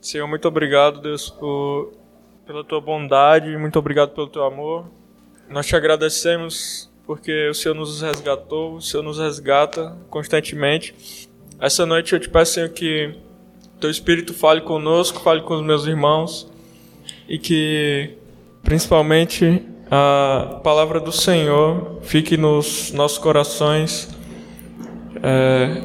Senhor, 0.00 0.26
muito 0.26 0.48
obrigado, 0.48 1.00
Deus, 1.00 1.28
por, 1.28 1.92
pela 2.46 2.64
tua 2.64 2.80
bondade, 2.80 3.54
muito 3.58 3.78
obrigado 3.78 4.10
pelo 4.10 4.28
teu 4.28 4.44
amor. 4.44 4.86
Nós 5.48 5.66
te 5.66 5.76
agradecemos 5.76 6.90
porque 7.06 7.48
o 7.48 7.54
Senhor 7.54 7.74
nos 7.74 8.00
resgatou, 8.00 8.76
o 8.76 8.80
Senhor 8.80 9.02
nos 9.02 9.18
resgata 9.18 9.96
constantemente. 10.08 11.28
Essa 11.60 11.84
noite 11.84 12.14
eu 12.14 12.20
te 12.20 12.30
peço, 12.30 12.54
Senhor, 12.54 12.70
que 12.70 13.14
teu 13.80 13.90
Espírito 13.90 14.32
fale 14.32 14.60
conosco, 14.60 15.20
fale 15.20 15.42
com 15.42 15.54
os 15.54 15.62
meus 15.62 15.86
irmãos 15.86 16.50
e 17.28 17.38
que, 17.38 18.16
principalmente, 18.62 19.62
a 19.90 20.60
palavra 20.62 21.00
do 21.00 21.10
Senhor 21.10 21.98
fique 22.02 22.36
nos 22.36 22.92
nossos 22.92 23.18
corações 23.18 24.08
é, 25.22 25.82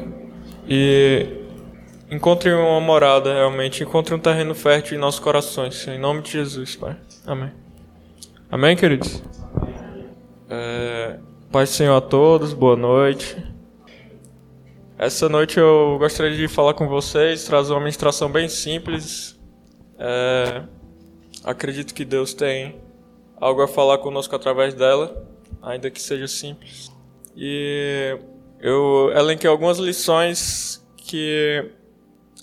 e 0.68 1.35
encontre 2.10 2.52
uma 2.52 2.80
morada 2.80 3.32
realmente, 3.32 3.82
encontre 3.82 4.14
um 4.14 4.18
terreno 4.18 4.54
fértil 4.54 4.96
em 4.96 5.00
nossos 5.00 5.20
corações, 5.20 5.86
em 5.88 5.98
nome 5.98 6.22
de 6.22 6.32
Jesus, 6.32 6.76
Pai. 6.76 6.96
Amém. 7.26 7.52
Amém, 8.50 8.76
queridos? 8.76 9.22
É, 10.48 11.18
Pai 11.50 11.66
Senhor 11.66 11.96
a 11.96 12.00
todos, 12.00 12.52
boa 12.52 12.76
noite. 12.76 13.36
Essa 14.98 15.28
noite 15.28 15.58
eu 15.58 15.96
gostaria 15.98 16.36
de 16.36 16.48
falar 16.48 16.74
com 16.74 16.88
vocês, 16.88 17.44
trazer 17.44 17.72
uma 17.72 17.80
ministração 17.80 18.30
bem 18.30 18.48
simples. 18.48 19.38
É, 19.98 20.62
acredito 21.44 21.92
que 21.92 22.04
Deus 22.04 22.32
tem 22.32 22.76
algo 23.36 23.60
a 23.62 23.68
falar 23.68 23.98
conosco 23.98 24.34
através 24.34 24.74
dela, 24.74 25.26
ainda 25.60 25.90
que 25.90 26.00
seja 26.00 26.28
simples. 26.28 26.90
E 27.36 28.18
eu 28.60 29.12
elenquei 29.14 29.50
algumas 29.50 29.78
lições 29.78 30.82
que 30.96 31.70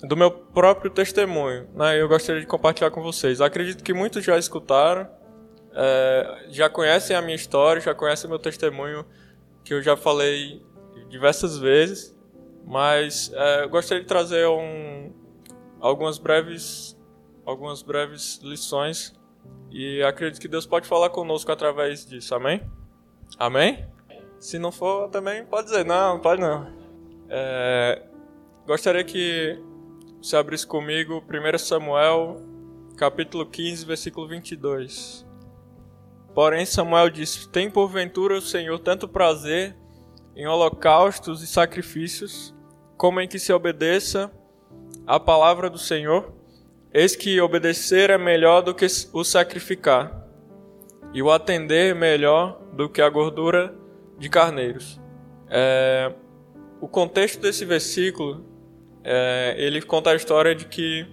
do 0.04 0.18
meu 0.18 0.30
próprio 0.30 0.92
testemunho, 0.92 1.68
né? 1.74 2.00
Eu 2.00 2.10
gostaria 2.10 2.42
de 2.42 2.48
compartilhar 2.48 2.92
com 2.92 3.02
vocês. 3.02 3.40
Acredito 3.40 3.84
que 3.84 3.94
muitos 3.94 4.24
já 4.24 4.38
escutaram, 4.38 5.08
é, 5.74 6.48
já 6.50 6.70
conhecem 6.70 7.16
a 7.16 7.22
minha 7.22 7.36
história, 7.36 7.82
já 7.82 7.96
conhecem 7.96 8.30
meu 8.30 8.38
testemunho, 8.38 9.06
que 9.64 9.74
eu 9.74 9.82
já 9.82 9.96
falei 9.96 10.62
diversas 11.08 11.58
vezes, 11.58 12.14
mas 12.66 13.32
é, 13.34 13.64
eu 13.64 13.70
gostaria 13.70 14.04
de 14.04 14.08
trazer 14.08 14.46
um, 14.46 15.14
algumas 15.80 16.18
breves, 16.18 17.00
algumas 17.46 17.82
breves 17.82 18.42
lições 18.44 19.14
e 19.72 20.04
acredito 20.04 20.40
que 20.40 20.48
Deus 20.50 20.66
pode 20.66 20.86
falar 20.86 21.12
conosco 21.12 21.50
através 21.52 22.06
disso. 22.06 22.36
Amém? 22.36 22.62
Amém? 23.40 23.86
Se 24.38 24.60
não 24.60 24.72
for, 24.72 25.08
também 25.10 25.46
pode 25.46 25.68
dizer 25.68 25.86
não, 25.86 26.20
pode 26.20 26.42
não. 26.42 26.68
É, 27.30 28.02
gostaria 28.68 29.04
que 29.04 29.58
você 30.24 30.38
abrisse 30.38 30.66
comigo 30.66 31.22
1 31.28 31.58
Samuel, 31.58 32.38
capítulo 32.96 33.46
15, 33.46 33.86
versículo 33.86 34.26
22. 34.26 35.26
Porém, 36.34 36.66
Samuel 36.66 37.10
disse: 37.10 37.50
Tem 37.50 37.70
porventura 37.70 38.38
o 38.38 38.42
Senhor 38.42 38.80
tanto 38.80 39.06
prazer 39.06 39.76
em 40.34 40.48
holocaustos 40.48 41.44
e 41.44 41.48
sacrifícios, 41.48 42.56
como 42.96 43.20
em 43.20 43.28
que 43.28 43.38
se 43.38 43.52
obedeça 43.52 44.32
a 45.06 45.20
palavra 45.20 45.70
do 45.70 45.78
Senhor? 45.78 46.32
Eis 46.94 47.18
que 47.18 47.42
obedecer 47.42 48.10
é 48.10 48.18
melhor 48.18 48.62
do 48.62 48.74
que 48.74 48.88
o 49.12 49.26
sacrificar, 49.26 50.26
e 51.14 51.22
o 51.22 51.30
atender 51.32 51.94
melhor 51.94 52.62
do 52.72 52.88
que 52.88 53.02
a 53.02 53.10
gordura 53.10 53.76
de 54.18 54.30
carneiros. 54.30 55.02
É, 55.50 56.14
o 56.80 56.88
contexto 56.88 57.42
desse 57.42 57.66
versículo, 57.66 58.53
é, 59.04 59.56
ele 59.58 59.82
conta 59.82 60.12
a 60.12 60.16
história 60.16 60.56
de 60.56 60.66
que 60.66 61.06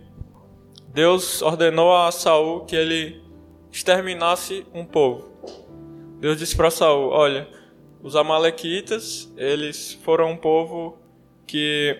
Deus 0.88 1.42
ordenou 1.42 1.94
a 1.94 2.10
Saul 2.10 2.64
que 2.64 2.76
ele 2.76 3.22
exterminasse 3.70 4.66
um 4.72 4.84
povo. 4.84 5.30
Deus 6.18 6.38
disse 6.38 6.56
para 6.56 6.70
Saul: 6.70 7.10
Olha, 7.10 7.48
os 8.02 8.16
amalequitas, 8.16 9.32
eles 9.36 9.94
foram 10.04 10.30
um 10.30 10.36
povo 10.36 10.98
que 11.46 11.98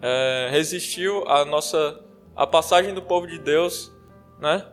é, 0.00 0.48
resistiu 0.50 1.26
à 1.28 1.44
nossa 1.44 2.00
a 2.34 2.46
passagem 2.46 2.92
do 2.92 3.00
povo 3.00 3.26
de 3.26 3.38
Deus, 3.38 3.90
né, 4.38 4.66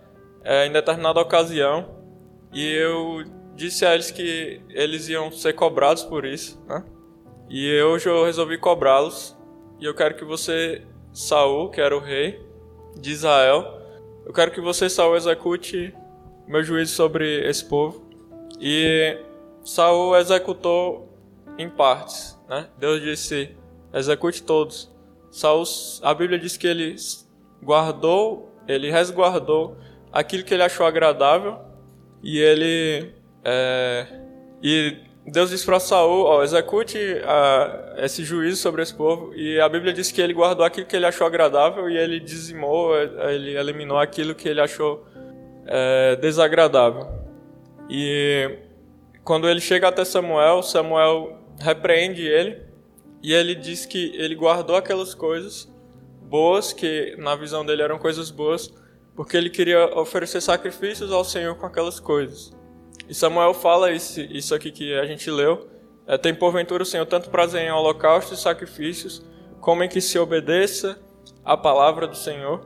é, 0.43 0.67
em 0.67 0.71
determinada 0.71 1.19
ocasião, 1.21 1.95
e 2.51 2.61
eu 2.73 3.23
disse 3.55 3.85
a 3.85 3.93
eles 3.93 4.11
que 4.11 4.61
eles 4.69 5.07
iam 5.07 5.31
ser 5.31 5.53
cobrados 5.53 6.03
por 6.03 6.25
isso, 6.25 6.61
né? 6.67 6.83
E 7.49 7.81
hoje 7.81 8.09
eu 8.09 8.25
resolvi 8.25 8.57
cobrá-los, 8.57 9.37
e 9.83 9.85
eu 9.85 9.93
quero 9.93 10.15
que 10.15 10.23
você, 10.23 10.81
Saul, 11.11 11.69
que 11.69 11.81
era 11.81 11.93
o 11.93 11.99
rei 11.99 12.41
de 12.95 13.11
Israel, 13.11 13.81
eu 14.25 14.31
quero 14.31 14.49
que 14.49 14.61
você, 14.61 14.89
Saul, 14.89 15.17
execute 15.17 15.93
meu 16.47 16.63
juízo 16.63 16.95
sobre 16.95 17.45
esse 17.49 17.65
povo. 17.65 18.01
E 18.61 19.19
Saul 19.61 20.15
executou 20.15 21.13
em 21.57 21.69
partes, 21.69 22.39
né? 22.47 22.69
Deus 22.77 23.01
disse: 23.01 23.57
execute 23.93 24.41
todos. 24.43 24.89
Saul, 25.29 25.65
a 26.01 26.13
Bíblia 26.13 26.39
diz 26.39 26.55
que 26.55 26.65
ele 26.65 26.95
guardou, 27.61 28.55
ele 28.65 28.89
resguardou 28.89 29.75
aquilo 30.13 30.45
que 30.45 30.53
ele 30.53 30.63
achou 30.63 30.85
agradável 30.85 31.59
e 32.23 32.39
ele 32.39 33.13
é, 33.43 34.07
e 34.63 34.95
Deus 35.25 35.49
disse 35.49 35.65
para 35.65 35.79
Saul, 35.79 36.25
ó, 36.25 36.43
execute 36.43 36.97
esse 37.97 38.23
juízo 38.25 38.57
sobre 38.57 38.81
esse 38.81 38.93
povo 38.93 39.33
e 39.33 39.59
a 39.59 39.69
Bíblia 39.69 39.93
diz 39.93 40.11
que 40.11 40.21
ele 40.21 40.33
guardou 40.33 40.65
aquilo 40.65 40.85
que 40.85 40.95
ele 40.95 41.05
achou 41.05 41.25
agradável 41.25 41.89
e 41.89 41.97
ele 41.97 42.19
dizimou, 42.19 42.93
ele 42.97 43.57
eliminou 43.57 43.97
aquilo 43.97 44.35
que 44.35 44.49
ele 44.49 44.59
achou 44.59 45.07
é, 45.65 46.17
desagradável. 46.17 47.07
E 47.89 48.59
quando 49.23 49.47
ele 49.47 49.61
chega 49.61 49.87
até 49.87 50.03
Samuel, 50.03 50.61
Samuel 50.61 51.39
repreende 51.59 52.21
ele 52.27 52.61
e 53.21 53.33
ele 53.33 53.55
diz 53.55 53.85
que 53.85 54.13
ele 54.15 54.35
guardou 54.35 54.75
aquelas 54.75 55.13
coisas 55.13 55.71
boas, 56.21 56.73
que 56.73 57.15
na 57.17 57.35
visão 57.35 57.65
dele 57.65 57.81
eram 57.81 57.97
coisas 57.97 58.29
boas, 58.29 58.73
porque 59.15 59.37
ele 59.37 59.49
queria 59.49 59.97
oferecer 59.97 60.41
sacrifícios 60.41 61.11
ao 61.11 61.23
Senhor 61.23 61.55
com 61.55 61.65
aquelas 61.65 61.99
coisas. 61.99 62.51
E 63.07 63.13
Samuel 63.13 63.53
fala 63.53 63.91
isso, 63.91 64.21
isso 64.21 64.55
aqui 64.55 64.71
que 64.71 64.93
a 64.93 65.05
gente 65.05 65.29
leu. 65.29 65.67
É, 66.05 66.17
tem 66.17 66.33
porventura 66.33 66.83
o 66.83 66.85
Senhor 66.85 67.05
tanto 67.05 67.29
prazer 67.29 67.61
em 67.61 67.71
holocaustos 67.71 68.39
e 68.39 68.41
sacrifícios, 68.41 69.25
como 69.59 69.83
em 69.83 69.89
que 69.89 70.01
se 70.01 70.17
obedeça 70.19 70.99
a 71.43 71.55
palavra 71.55 72.07
do 72.07 72.15
Senhor. 72.15 72.61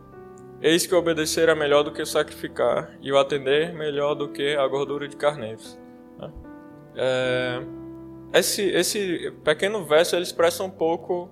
Eis 0.61 0.87
que 0.87 0.95
obedecer 0.95 1.49
é 1.49 1.55
melhor 1.55 1.83
do 1.83 1.91
que 1.91 2.03
sacrificar, 2.05 2.97
e 3.01 3.11
o 3.11 3.17
atender 3.17 3.73
melhor 3.73 4.15
do 4.15 4.27
que 4.29 4.55
a 4.55 4.67
gordura 4.67 5.07
de 5.07 5.15
carneiros. 5.15 5.77
Né? 6.17 6.31
É, 6.95 7.61
esse, 8.33 8.63
esse 8.63 9.31
pequeno 9.43 9.85
verso 9.85 10.15
ele 10.15 10.23
expressa 10.23 10.63
um 10.63 10.69
pouco 10.69 11.29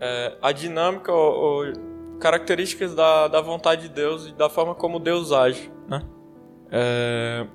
é, 0.00 0.36
a 0.40 0.50
dinâmica 0.50 1.12
ou, 1.12 1.66
ou 1.66 1.72
características 2.18 2.94
da, 2.94 3.28
da 3.28 3.40
vontade 3.40 3.82
de 3.82 3.88
Deus 3.90 4.26
e 4.28 4.32
da 4.32 4.48
forma 4.48 4.74
como 4.74 4.98
Deus 4.98 5.30
age, 5.30 5.70
né? 5.86 6.02
É, 6.70 7.46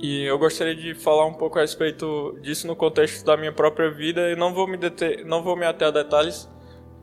e 0.00 0.22
eu 0.24 0.38
gostaria 0.38 0.74
de 0.74 0.94
falar 0.94 1.26
um 1.26 1.34
pouco 1.34 1.58
a 1.58 1.62
respeito 1.62 2.38
disso 2.40 2.66
no 2.66 2.76
contexto 2.76 3.24
da 3.24 3.36
minha 3.36 3.52
própria 3.52 3.90
vida 3.90 4.30
e 4.30 4.36
não 4.36 4.54
vou 4.54 4.66
me 4.68 4.76
deter, 4.76 5.24
não 5.24 5.42
vou 5.42 5.56
me 5.56 5.66
ater 5.66 5.88
a 5.88 5.90
detalhes 5.90 6.48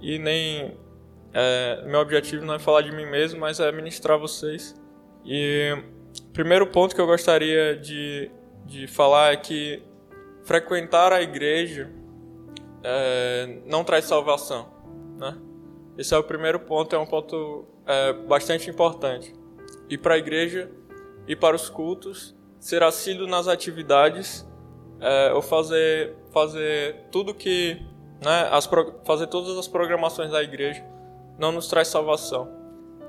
e 0.02 0.18
nem 0.18 0.78
é, 1.34 1.84
meu 1.86 2.00
objetivo 2.00 2.46
não 2.46 2.54
é 2.54 2.60
falar 2.60 2.82
de 2.82 2.94
mim 2.94 3.06
mesmo, 3.06 3.42
mas 3.42 3.60
é 3.60 3.70
ministrar 3.70 4.18
vocês. 4.18 4.74
E 5.26 5.78
primeiro 6.32 6.68
ponto 6.68 6.96
que 6.96 7.02
eu 7.02 7.06
gostaria 7.06 7.76
de, 7.76 8.32
de 8.66 8.88
falar 8.88 9.34
é 9.34 9.38
que 9.38 9.84
frequentar 10.46 11.12
a 11.12 11.22
igreja 11.22 11.92
é, 12.82 13.60
não 13.66 13.84
traz 13.84 14.06
salvação. 14.06 14.72
Né? 15.18 15.38
Esse 15.98 16.14
é 16.14 16.18
o 16.18 16.24
primeiro 16.24 16.62
ponto, 16.62 16.96
é 16.96 17.00
um 17.00 17.06
ponto 17.06 17.66
é, 17.86 18.14
bastante 18.14 18.70
importante. 18.70 19.34
Ir 19.90 19.98
para 19.98 20.14
a 20.14 20.18
igreja, 20.18 20.72
ir 21.28 21.36
para 21.36 21.56
os 21.56 21.70
cultos, 21.70 22.34
ser 22.60 22.84
assíduo 22.84 23.28
nas 23.28 23.48
atividades, 23.48 24.48
é, 25.00 25.34
ou 25.34 25.42
fazer, 25.42 26.16
fazer 26.32 26.96
tudo 27.12 27.34
que. 27.34 27.82
Né, 28.24 28.48
as, 28.52 28.70
fazer 29.06 29.28
todas 29.28 29.58
as 29.58 29.68
programações 29.68 30.32
da 30.32 30.42
igreja 30.42 30.84
não 31.38 31.52
nos 31.52 31.68
traz 31.68 31.88
salvação. 31.88 32.50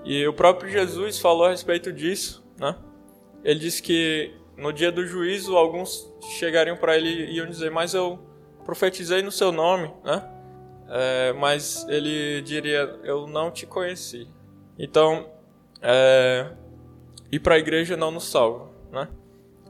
E 0.05 0.27
o 0.27 0.33
próprio 0.33 0.71
Jesus 0.71 1.19
falou 1.19 1.47
a 1.47 1.51
respeito 1.51 1.93
disso. 1.93 2.45
Né? 2.59 2.77
Ele 3.45 3.61
disse 3.61 3.83
que 3.83 4.35
no 4.57 4.73
dia 4.73 4.91
do 4.91 5.07
juízo 5.07 5.57
alguns 5.57 6.13
chegariam 6.39 6.77
para 6.77 6.97
ele 6.97 7.09
e 7.09 7.37
iam 7.37 7.47
dizer: 7.47 7.71
Mas 7.71 7.95
eu 7.95 8.19
profetizei 8.65 9.23
no 9.23 9.31
seu 9.31 9.53
nome, 9.53 9.93
né? 10.05 10.29
é, 10.89 11.33
mas 11.35 11.87
ele 11.89 12.41
diria: 12.43 12.99
Eu 13.03 13.27
não 13.27 13.51
te 13.51 13.67
conheci. 13.67 14.29
Então, 14.79 15.29
é, 15.81 16.51
ir 17.31 17.41
para 17.41 17.55
a 17.55 17.59
igreja 17.59 17.97
não 17.97 18.11
nos 18.11 18.25
salva. 18.25 18.71
Né? 18.91 19.09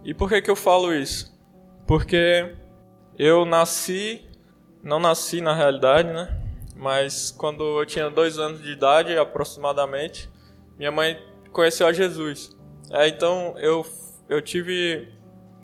E 0.07 0.15
por 0.15 0.29
que, 0.29 0.41
que 0.41 0.51
eu 0.51 0.55
falo 0.55 0.95
isso? 0.95 1.37
Porque 1.85 2.55
eu 3.19 3.45
nasci, 3.45 4.25
não 4.81 5.01
nasci 5.01 5.41
na 5.41 5.53
realidade, 5.53 6.13
né? 6.13 6.47
mas 6.77 7.33
quando 7.33 7.81
eu 7.81 7.85
tinha 7.85 8.09
dois 8.09 8.39
anos 8.39 8.63
de 8.63 8.71
idade 8.71 9.19
aproximadamente, 9.19 10.31
minha 10.79 10.93
mãe 10.93 11.19
conheceu 11.51 11.89
a 11.89 11.93
Jesus. 11.93 12.57
É, 12.91 13.09
então 13.09 13.55
eu, 13.59 13.85
eu 14.29 14.41
tive 14.41 15.09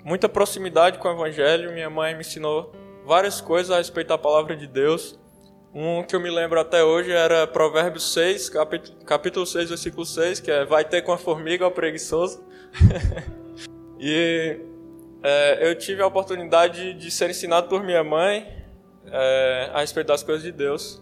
muita 0.05 0.29
proximidade 0.29 0.99
com 0.99 1.07
o 1.07 1.13
Evangelho. 1.13 1.73
Minha 1.73 1.89
mãe 1.89 2.13
me 2.13 2.23
ensinou 2.23 2.73
várias 3.07 3.41
coisas 3.41 3.71
a 3.71 3.79
respeito 3.79 4.09
da 4.09 4.19
palavra 4.19 4.57
de 4.57 4.67
Deus. 4.67 5.17
Um 5.73 6.03
que 6.03 6.17
eu 6.17 6.21
me 6.21 6.31
lembro 6.31 6.59
até 6.59 6.83
hoje 6.83 7.13
era 7.13 7.47
Provérbios 7.47 8.13
6, 8.13 8.51
capítulo, 8.51 9.05
capítulo 9.05 9.47
6, 9.47 9.69
versículo 9.69 10.05
6, 10.05 10.41
que 10.41 10.51
é 10.51 10.65
Vai 10.65 10.85
ter 10.85 11.03
com 11.03 11.13
a 11.13 11.19
formiga 11.19 11.65
o 11.65 11.71
preguiçoso. 11.71 12.45
e 14.05 14.59
é, 15.23 15.69
eu 15.69 15.79
tive 15.79 16.03
a 16.03 16.07
oportunidade 16.09 16.93
de 16.95 17.09
ser 17.09 17.31
ensinado 17.31 17.69
por 17.69 17.85
minha 17.85 18.03
mãe 18.03 18.53
é, 19.07 19.71
a 19.73 19.79
respeito 19.79 20.09
das 20.09 20.25
coisas 20.25 20.43
de 20.43 20.51
Deus. 20.51 21.01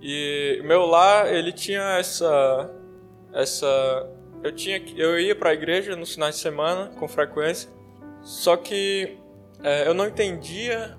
E 0.00 0.60
meu 0.62 0.86
lar, 0.86 1.26
ele 1.34 1.52
tinha 1.52 1.98
essa 1.98 2.70
essa 3.32 4.08
eu 4.44 4.52
tinha 4.52 4.80
eu 4.96 5.18
ia 5.18 5.34
para 5.34 5.50
a 5.50 5.54
igreja 5.54 5.96
nos 5.96 6.14
finais 6.14 6.36
de 6.36 6.40
semana 6.40 6.92
com 6.96 7.08
frequência. 7.08 7.68
Só 8.22 8.56
que 8.56 9.18
é, 9.64 9.88
eu 9.88 9.92
não 9.92 10.06
entendia 10.06 10.96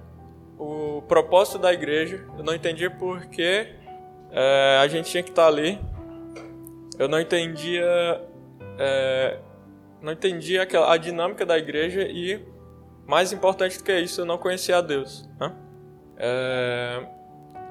o 0.59 1.01
propósito 1.03 1.59
da 1.59 1.71
igreja, 1.71 2.25
eu 2.37 2.43
não 2.43 2.53
entendia 2.53 2.91
por 2.91 3.25
que 3.27 3.67
é, 4.31 4.79
a 4.81 4.87
gente 4.89 5.09
tinha 5.09 5.23
que 5.23 5.29
estar 5.29 5.47
ali. 5.47 5.79
Eu 6.99 7.07
não 7.07 7.21
entendia 7.21 8.21
é, 8.77 9.37
não 10.01 10.13
entendia 10.13 10.63
aquela, 10.63 10.93
a 10.93 10.97
dinâmica 10.97 11.45
da 11.45 11.57
igreja 11.57 12.01
e 12.03 12.39
mais 13.05 13.31
importante 13.31 13.77
do 13.77 13.83
que 13.83 13.97
isso, 13.99 14.21
eu 14.21 14.25
não 14.25 14.37
conhecia 14.37 14.77
a 14.77 14.81
Deus. 14.81 15.27
Né? 15.39 15.55
É, 16.17 17.07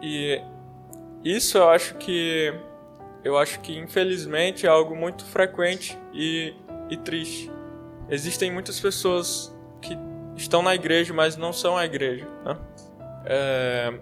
e 0.02 0.42
isso 1.24 1.58
eu 1.58 1.68
acho 1.68 1.94
que 1.96 2.52
eu 3.24 3.36
acho 3.36 3.60
que 3.60 3.76
infelizmente 3.76 4.66
é 4.66 4.68
algo 4.68 4.94
muito 4.94 5.24
frequente 5.24 5.98
e, 6.14 6.54
e 6.88 6.96
triste. 6.96 7.50
Existem 8.08 8.52
muitas 8.52 8.78
pessoas 8.78 9.54
que 9.82 9.98
estão 10.36 10.62
na 10.62 10.74
igreja, 10.74 11.12
mas 11.12 11.36
não 11.36 11.52
são 11.52 11.76
a 11.76 11.84
igreja. 11.84 12.26
Né? 12.44 12.56
É, 13.24 13.94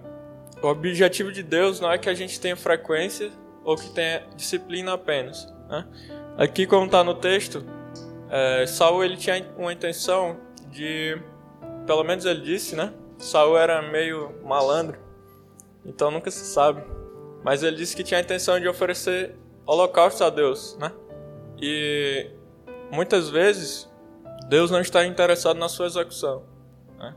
o 0.61 0.67
objetivo 0.67 1.31
de 1.31 1.41
Deus 1.41 1.79
não 1.79 1.91
é 1.91 1.97
que 1.97 2.07
a 2.07 2.13
gente 2.13 2.39
tenha 2.39 2.55
frequência 2.55 3.31
ou 3.63 3.75
que 3.75 3.89
tenha 3.89 4.23
disciplina 4.35 4.93
apenas. 4.93 5.51
Né? 5.67 5.85
Aqui, 6.37 6.67
como 6.67 6.85
está 6.85 7.03
no 7.03 7.15
texto, 7.15 7.65
é, 8.35 8.67
Saul 8.67 9.01
ele 9.01 9.15
tinha 9.15 9.49
uma 9.57 9.71
intenção 9.71 10.37
de, 10.69 11.17
pelo 11.87 12.03
menos 12.03 12.25
ele 12.25 12.41
disse, 12.41 12.75
né? 12.75 12.93
Saul 13.17 13.57
era 13.57 13.81
meio 13.81 14.35
malandro, 14.43 14.99
então 15.85 16.11
nunca 16.11 16.29
se 16.29 16.43
sabe. 16.43 16.83
Mas 17.45 17.63
ele 17.63 17.77
disse 17.77 17.95
que 17.95 18.03
tinha 18.03 18.19
a 18.19 18.21
intenção 18.21 18.59
de 18.59 18.67
oferecer 18.67 19.35
holocausto 19.65 20.21
a 20.25 20.29
Deus, 20.29 20.75
né? 20.77 20.91
E 21.61 22.29
muitas 22.91 23.29
vezes 23.29 23.89
Deus 24.49 24.69
não 24.69 24.81
está 24.81 25.05
interessado 25.05 25.57
na 25.57 25.69
sua 25.69 25.85
execução. 25.85 26.43
Né? 26.97 27.15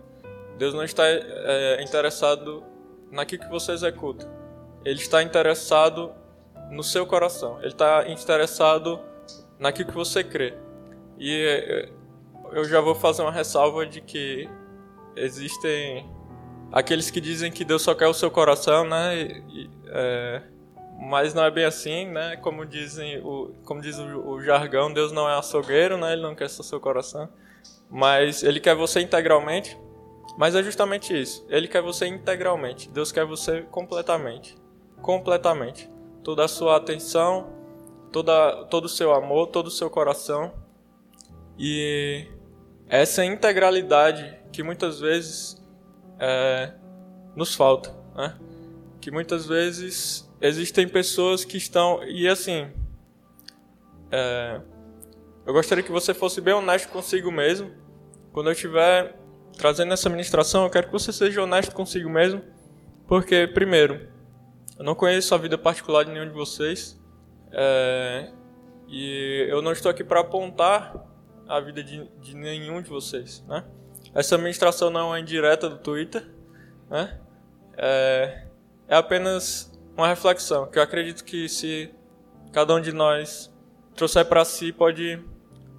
Deus 0.56 0.72
não 0.72 0.84
está 0.84 1.02
é, 1.04 1.82
interessado 1.82 2.62
naquilo 3.10 3.42
que 3.42 3.50
você 3.50 3.72
executa. 3.72 4.30
Ele 4.84 5.00
está 5.00 5.20
interessado 5.20 6.12
no 6.70 6.84
seu 6.84 7.04
coração. 7.04 7.58
Ele 7.58 7.72
está 7.72 8.08
interessado 8.08 9.00
naquilo 9.58 9.88
que 9.88 9.96
você 9.96 10.22
crê. 10.22 10.54
E 11.18 11.44
é, 11.44 11.88
eu 12.52 12.64
já 12.64 12.80
vou 12.80 12.94
fazer 12.94 13.22
uma 13.22 13.32
ressalva 13.32 13.84
de 13.86 14.00
que 14.00 14.48
existem 15.16 16.08
aqueles 16.72 17.10
que 17.10 17.20
dizem 17.20 17.50
que 17.50 17.64
Deus 17.64 17.82
só 17.82 17.94
quer 17.94 18.06
o 18.06 18.14
seu 18.14 18.30
coração, 18.30 18.84
né? 18.84 19.16
E, 19.48 19.70
é, 19.86 20.42
mas 21.00 21.34
não 21.34 21.44
é 21.44 21.50
bem 21.50 21.64
assim, 21.64 22.06
né? 22.06 22.36
Como 22.36 22.64
dizem 22.64 23.20
o, 23.20 23.54
como 23.64 23.80
diz 23.80 23.98
o, 23.98 24.28
o, 24.28 24.42
jargão, 24.42 24.92
Deus 24.92 25.12
não 25.12 25.28
é 25.28 25.36
açougueiro, 25.36 25.96
né? 25.96 26.12
Ele 26.12 26.22
não 26.22 26.34
quer 26.34 26.48
só 26.48 26.62
seu 26.62 26.80
coração, 26.80 27.28
mas 27.90 28.42
Ele 28.42 28.60
quer 28.60 28.74
você 28.74 29.00
integralmente. 29.00 29.78
Mas 30.36 30.54
é 30.54 30.62
justamente 30.62 31.20
isso. 31.20 31.44
Ele 31.48 31.66
quer 31.66 31.82
você 31.82 32.06
integralmente. 32.06 32.88
Deus 32.90 33.10
quer 33.10 33.24
você 33.24 33.62
completamente, 33.62 34.56
completamente. 35.02 35.90
Toda 36.22 36.44
a 36.44 36.48
sua 36.48 36.76
atenção, 36.76 37.52
toda, 38.12 38.64
todo 38.66 38.84
o 38.84 38.88
seu 38.88 39.12
amor, 39.12 39.48
todo 39.48 39.66
o 39.66 39.70
seu 39.70 39.90
coração. 39.90 40.52
E 41.58 42.26
essa 42.88 43.24
integralidade 43.24 44.38
que 44.52 44.62
muitas 44.62 45.00
vezes 45.00 45.62
é, 46.18 46.72
nos 47.34 47.54
falta, 47.54 47.94
né? 48.14 48.36
Que 49.00 49.10
muitas 49.10 49.46
vezes 49.46 50.28
existem 50.40 50.88
pessoas 50.88 51.44
que 51.44 51.56
estão 51.56 52.02
e 52.04 52.28
assim, 52.28 52.68
é, 54.10 54.60
eu 55.44 55.52
gostaria 55.52 55.82
que 55.82 55.90
você 55.90 56.14
fosse 56.14 56.40
bem 56.40 56.54
honesto 56.54 56.88
consigo 56.90 57.30
mesmo. 57.30 57.70
Quando 58.32 58.48
eu 58.48 58.52
estiver 58.52 59.16
trazendo 59.56 59.92
essa 59.92 60.08
ministração, 60.08 60.64
eu 60.64 60.70
quero 60.70 60.86
que 60.86 60.92
você 60.92 61.12
seja 61.12 61.42
honesto 61.42 61.74
consigo 61.74 62.08
mesmo, 62.08 62.42
porque 63.06 63.46
primeiro, 63.48 64.08
eu 64.78 64.84
não 64.84 64.94
conheço 64.94 65.34
a 65.34 65.38
vida 65.38 65.58
particular 65.58 66.04
de 66.04 66.12
nenhum 66.12 66.26
de 66.26 66.34
vocês 66.34 67.00
é, 67.50 68.30
e 68.86 69.46
eu 69.48 69.60
não 69.60 69.72
estou 69.72 69.90
aqui 69.90 70.04
para 70.04 70.20
apontar 70.20 71.07
a 71.48 71.60
vida 71.60 71.82
de, 71.82 72.06
de 72.20 72.36
nenhum 72.36 72.82
de 72.82 72.90
vocês, 72.90 73.42
né? 73.48 73.64
Essa 74.14 74.34
administração 74.34 74.90
não 74.90 75.14
é 75.14 75.20
indireta 75.20 75.68
do 75.68 75.78
Twitter, 75.78 76.24
né? 76.90 77.18
É, 77.76 78.46
é 78.88 78.96
apenas 78.96 79.72
uma 79.96 80.08
reflexão 80.08 80.66
que 80.66 80.78
eu 80.78 80.82
acredito 80.82 81.24
que 81.24 81.48
se 81.48 81.90
cada 82.52 82.74
um 82.74 82.80
de 82.80 82.92
nós 82.92 83.52
trouxer 83.94 84.24
para 84.24 84.44
si 84.44 84.72
pode 84.72 85.22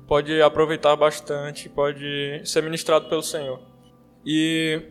pode 0.08 0.42
aproveitar 0.42 0.96
bastante, 0.96 1.70
pode 1.70 2.42
ser 2.44 2.64
ministrado 2.64 3.08
pelo 3.08 3.22
Senhor. 3.22 3.62
E 4.26 4.82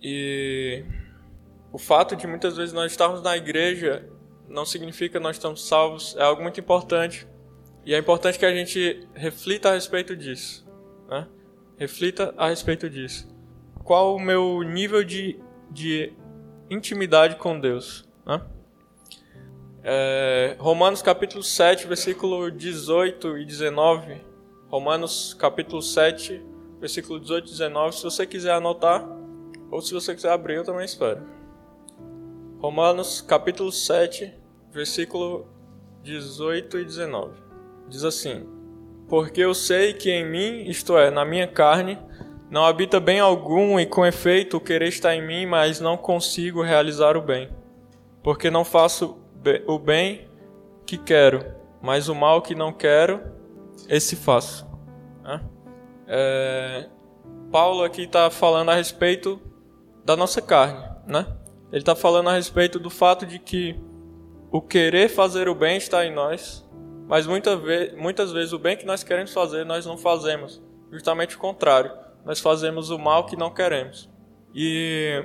e 0.00 0.84
o 1.72 1.78
fato 1.78 2.14
de 2.14 2.26
muitas 2.26 2.56
vezes 2.56 2.72
nós 2.72 2.92
estarmos 2.92 3.22
na 3.22 3.36
igreja 3.36 4.08
não 4.48 4.64
significa 4.64 5.18
que 5.18 5.22
nós 5.22 5.36
estamos 5.36 5.66
salvos, 5.66 6.14
é 6.16 6.22
algo 6.22 6.42
muito 6.42 6.60
importante. 6.60 7.26
E 7.86 7.94
é 7.94 7.98
importante 7.98 8.36
que 8.36 8.44
a 8.44 8.52
gente 8.52 9.06
reflita 9.14 9.70
a 9.70 9.74
respeito 9.74 10.16
disso. 10.16 10.66
Né? 11.08 11.24
Reflita 11.78 12.34
a 12.36 12.48
respeito 12.48 12.90
disso. 12.90 13.28
Qual 13.84 14.16
o 14.16 14.20
meu 14.20 14.64
nível 14.64 15.04
de, 15.04 15.38
de 15.70 16.12
intimidade 16.68 17.36
com 17.36 17.60
Deus? 17.60 18.04
Né? 18.26 18.42
É, 19.84 20.56
Romanos 20.58 21.00
capítulo 21.00 21.44
7, 21.44 21.86
versículo 21.86 22.50
18 22.50 23.38
e 23.38 23.44
19. 23.44 24.20
Romanos 24.66 25.32
capítulo 25.32 25.80
7, 25.80 26.44
versículo 26.80 27.20
18 27.20 27.46
e 27.46 27.50
19. 27.52 27.96
Se 27.96 28.02
você 28.02 28.26
quiser 28.26 28.54
anotar, 28.54 29.08
ou 29.70 29.80
se 29.80 29.94
você 29.94 30.12
quiser 30.12 30.32
abrir, 30.32 30.56
eu 30.56 30.64
também 30.64 30.84
espero. 30.84 31.22
Romanos 32.58 33.20
capítulo 33.20 33.70
7, 33.70 34.34
versículo 34.72 35.46
18 36.02 36.80
e 36.80 36.84
19. 36.84 37.45
Diz 37.88 38.04
assim: 38.04 38.46
Porque 39.08 39.40
eu 39.40 39.54
sei 39.54 39.92
que 39.92 40.10
em 40.10 40.24
mim, 40.24 40.64
isto 40.68 40.96
é, 40.96 41.10
na 41.10 41.24
minha 41.24 41.46
carne, 41.46 41.98
não 42.50 42.64
habita 42.64 43.00
bem 43.00 43.20
algum, 43.20 43.78
e 43.78 43.86
com 43.86 44.04
efeito 44.06 44.56
o 44.56 44.60
querer 44.60 44.88
está 44.88 45.14
em 45.14 45.26
mim, 45.26 45.46
mas 45.46 45.80
não 45.80 45.96
consigo 45.96 46.62
realizar 46.62 47.16
o 47.16 47.22
bem. 47.22 47.50
Porque 48.22 48.50
não 48.50 48.64
faço 48.64 49.18
o 49.66 49.78
bem 49.78 50.28
que 50.84 50.98
quero, 50.98 51.44
mas 51.80 52.08
o 52.08 52.14
mal 52.14 52.42
que 52.42 52.54
não 52.54 52.72
quero, 52.72 53.20
esse 53.88 54.16
faço. 54.16 54.66
É... 56.06 56.88
Paulo 57.50 57.82
aqui 57.82 58.02
está 58.02 58.30
falando 58.30 58.70
a 58.70 58.74
respeito 58.74 59.40
da 60.04 60.16
nossa 60.16 60.40
carne, 60.40 60.84
né? 61.06 61.26
Ele 61.70 61.82
está 61.82 61.96
falando 61.96 62.28
a 62.28 62.34
respeito 62.34 62.78
do 62.78 62.90
fato 62.90 63.26
de 63.26 63.38
que 63.38 63.78
o 64.50 64.60
querer 64.60 65.08
fazer 65.08 65.48
o 65.48 65.54
bem 65.54 65.76
está 65.76 66.04
em 66.06 66.14
nós, 66.14 66.65
mas 67.08 67.26
muita 67.26 67.56
ve 67.56 67.94
muitas 67.96 68.32
vezes 68.32 68.52
o 68.52 68.58
bem 68.58 68.76
que 68.76 68.84
nós 68.84 69.02
queremos 69.02 69.32
fazer, 69.32 69.64
nós 69.64 69.86
não 69.86 69.96
fazemos. 69.96 70.62
Justamente 70.90 71.36
o 71.36 71.38
contrário. 71.38 71.92
Nós 72.24 72.40
fazemos 72.40 72.90
o 72.90 72.98
mal 72.98 73.26
que 73.26 73.36
não 73.36 73.52
queremos. 73.52 74.10
E 74.54 75.24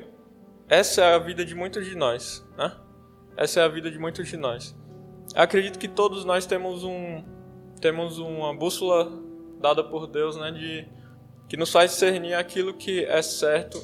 essa 0.70 1.02
é 1.02 1.14
a 1.16 1.18
vida 1.18 1.44
de 1.44 1.56
muitos 1.56 1.86
de 1.86 1.96
nós. 1.96 2.46
Né? 2.58 2.72
Essa 3.36 3.62
é 3.62 3.64
a 3.64 3.68
vida 3.68 3.90
de 3.90 3.98
muitos 3.98 4.28
de 4.28 4.38
nós. 4.38 4.76
Acredito 5.36 5.80
que 5.80 5.88
todos 5.88 6.26
nós 6.26 6.46
temos 6.46 6.84
um 6.84 7.24
temos 7.80 8.20
uma 8.20 8.56
bússola 8.56 9.12
dada 9.60 9.84
por 9.84 10.06
Deus, 10.06 10.36
né, 10.38 10.52
de 10.52 10.88
que 11.50 11.58
nos 11.58 11.72
faz 11.72 11.92
discernir 11.92 12.36
aquilo 12.36 12.76
que 12.76 13.04
é 13.06 13.22
certo 13.22 13.84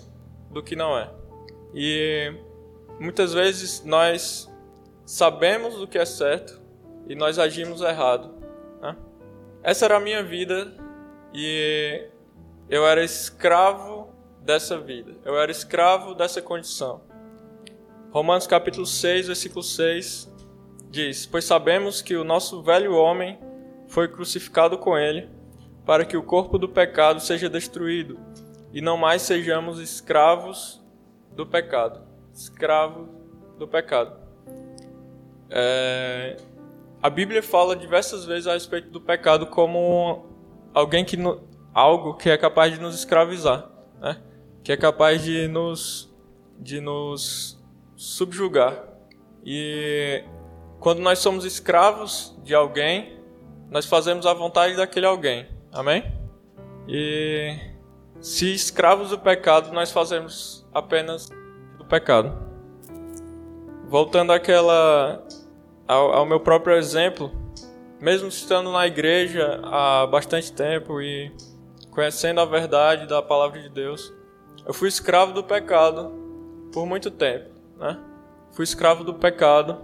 do 0.51 0.61
que 0.61 0.75
não 0.75 0.97
é. 0.97 1.09
E 1.73 2.31
muitas 2.99 3.33
vezes 3.33 3.83
nós 3.83 4.49
sabemos 5.05 5.75
do 5.75 5.87
que 5.87 5.97
é 5.97 6.05
certo, 6.05 6.61
e 7.07 7.15
nós 7.15 7.39
agimos 7.39 7.81
errado. 7.81 8.33
Né? 8.81 8.95
Essa 9.63 9.85
era 9.85 9.97
a 9.97 9.99
minha 9.99 10.23
vida 10.23 10.73
e 11.33 12.09
eu 12.69 12.85
era 12.85 13.03
escravo 13.03 14.09
dessa 14.41 14.77
vida. 14.77 15.15
Eu 15.25 15.39
era 15.39 15.51
escravo 15.51 16.13
dessa 16.13 16.41
condição. 16.41 17.01
Romanos 18.11 18.47
capítulo 18.47 18.85
6, 18.85 19.27
versículo 19.27 19.63
6 19.63 20.33
diz: 20.89 21.25
Pois 21.25 21.45
sabemos 21.45 22.01
que 22.01 22.15
o 22.15 22.23
nosso 22.23 22.61
velho 22.63 22.95
homem 22.95 23.37
foi 23.87 24.07
crucificado 24.07 24.77
com 24.77 24.97
ele, 24.97 25.29
para 25.85 26.05
que 26.05 26.17
o 26.17 26.23
corpo 26.23 26.57
do 26.57 26.67
pecado 26.67 27.19
seja 27.19 27.49
destruído 27.49 28.19
e 28.73 28.81
não 28.81 28.97
mais 28.97 29.21
sejamos 29.21 29.79
escravos 29.79 30.81
do 31.31 31.45
pecado. 31.45 32.01
Escravo 32.33 33.07
do 33.57 33.67
pecado. 33.67 34.17
É, 35.49 36.37
a 37.01 37.09
Bíblia 37.09 37.43
fala 37.43 37.75
diversas 37.75 38.25
vezes 38.25 38.47
a 38.47 38.53
respeito 38.53 38.89
do 38.89 38.99
pecado 38.99 39.47
como 39.47 40.25
alguém 40.73 41.05
que 41.05 41.17
algo 41.73 42.15
que 42.15 42.29
é 42.29 42.37
capaz 42.37 42.73
de 42.73 42.79
nos 42.79 42.95
escravizar, 42.95 43.69
né? 43.99 44.19
que 44.63 44.71
é 44.71 44.77
capaz 44.77 45.23
de 45.23 45.47
nos 45.47 46.13
de 46.59 46.81
nos 46.81 47.63
subjugar. 47.95 48.83
E 49.45 50.23
quando 50.79 50.99
nós 50.99 51.19
somos 51.19 51.45
escravos 51.45 52.35
de 52.43 52.55
alguém, 52.55 53.19
nós 53.69 53.85
fazemos 53.85 54.25
a 54.25 54.33
vontade 54.33 54.75
daquele 54.75 55.05
alguém. 55.05 55.47
Amém? 55.71 56.03
E 56.87 57.55
se 58.19 58.51
escravos 58.53 59.11
do 59.11 59.19
pecado, 59.19 59.71
nós 59.71 59.91
fazemos 59.91 60.67
apenas 60.73 61.29
do 61.77 61.85
pecado. 61.85 62.35
Voltando 63.87 64.33
àquela 64.33 65.23
ao, 65.87 66.13
ao 66.13 66.25
meu 66.25 66.39
próprio 66.39 66.75
exemplo, 66.75 67.31
mesmo 67.99 68.27
estando 68.27 68.71
na 68.71 68.85
igreja 68.85 69.59
há 69.63 70.05
bastante 70.05 70.51
tempo 70.51 71.01
e 71.01 71.31
conhecendo 71.89 72.41
a 72.41 72.45
verdade 72.45 73.07
da 73.07 73.21
palavra 73.21 73.61
de 73.61 73.69
Deus, 73.69 74.13
eu 74.65 74.73
fui 74.73 74.87
escravo 74.87 75.33
do 75.33 75.43
pecado 75.43 76.11
por 76.73 76.85
muito 76.85 77.09
tempo, 77.09 77.49
né? 77.77 77.97
Fui 78.51 78.63
escravo 78.63 79.03
do 79.03 79.13
pecado 79.13 79.81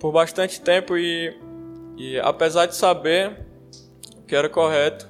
por 0.00 0.10
bastante 0.12 0.60
tempo 0.60 0.96
e, 0.96 1.38
e 1.96 2.18
apesar 2.20 2.66
de 2.66 2.74
saber 2.74 3.44
que 4.26 4.34
era 4.34 4.48
correto, 4.48 5.08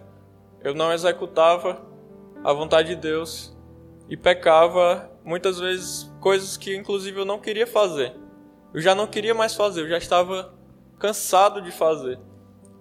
eu 0.62 0.75
não 0.75 0.93
executava 0.93 1.81
a 2.43 2.53
vontade 2.53 2.88
de 2.88 2.97
Deus 2.97 3.57
e 4.09 4.17
pecava 4.17 5.11
muitas 5.25 5.59
vezes 5.59 6.12
coisas 6.21 6.57
que 6.57 6.76
inclusive 6.76 7.21
eu 7.21 7.25
não 7.25 7.38
queria 7.38 7.67
fazer. 7.67 8.24
Eu 8.75 8.81
já 8.81 8.93
não 8.93 9.07
queria 9.07 9.33
mais 9.33 9.54
fazer, 9.54 9.83
eu 9.83 9.88
já 9.88 9.99
estava 9.99 10.52
cansado 10.99 11.62
de 11.62 11.71
fazer. 11.71 12.19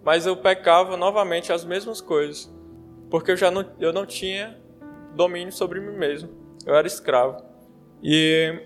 Mas 0.03 0.25
eu 0.25 0.35
pecava 0.35 0.97
novamente 0.97 1.53
as 1.53 1.63
mesmas 1.63 2.01
coisas, 2.01 2.51
porque 3.11 3.31
eu 3.31 3.37
já 3.37 3.51
não, 3.51 3.63
eu 3.79 3.93
não 3.93 4.03
tinha 4.03 4.59
domínio 5.15 5.53
sobre 5.53 5.79
mim 5.79 5.95
mesmo. 5.95 6.29
Eu 6.65 6.73
era 6.73 6.87
escravo. 6.87 7.45
E 8.01 8.59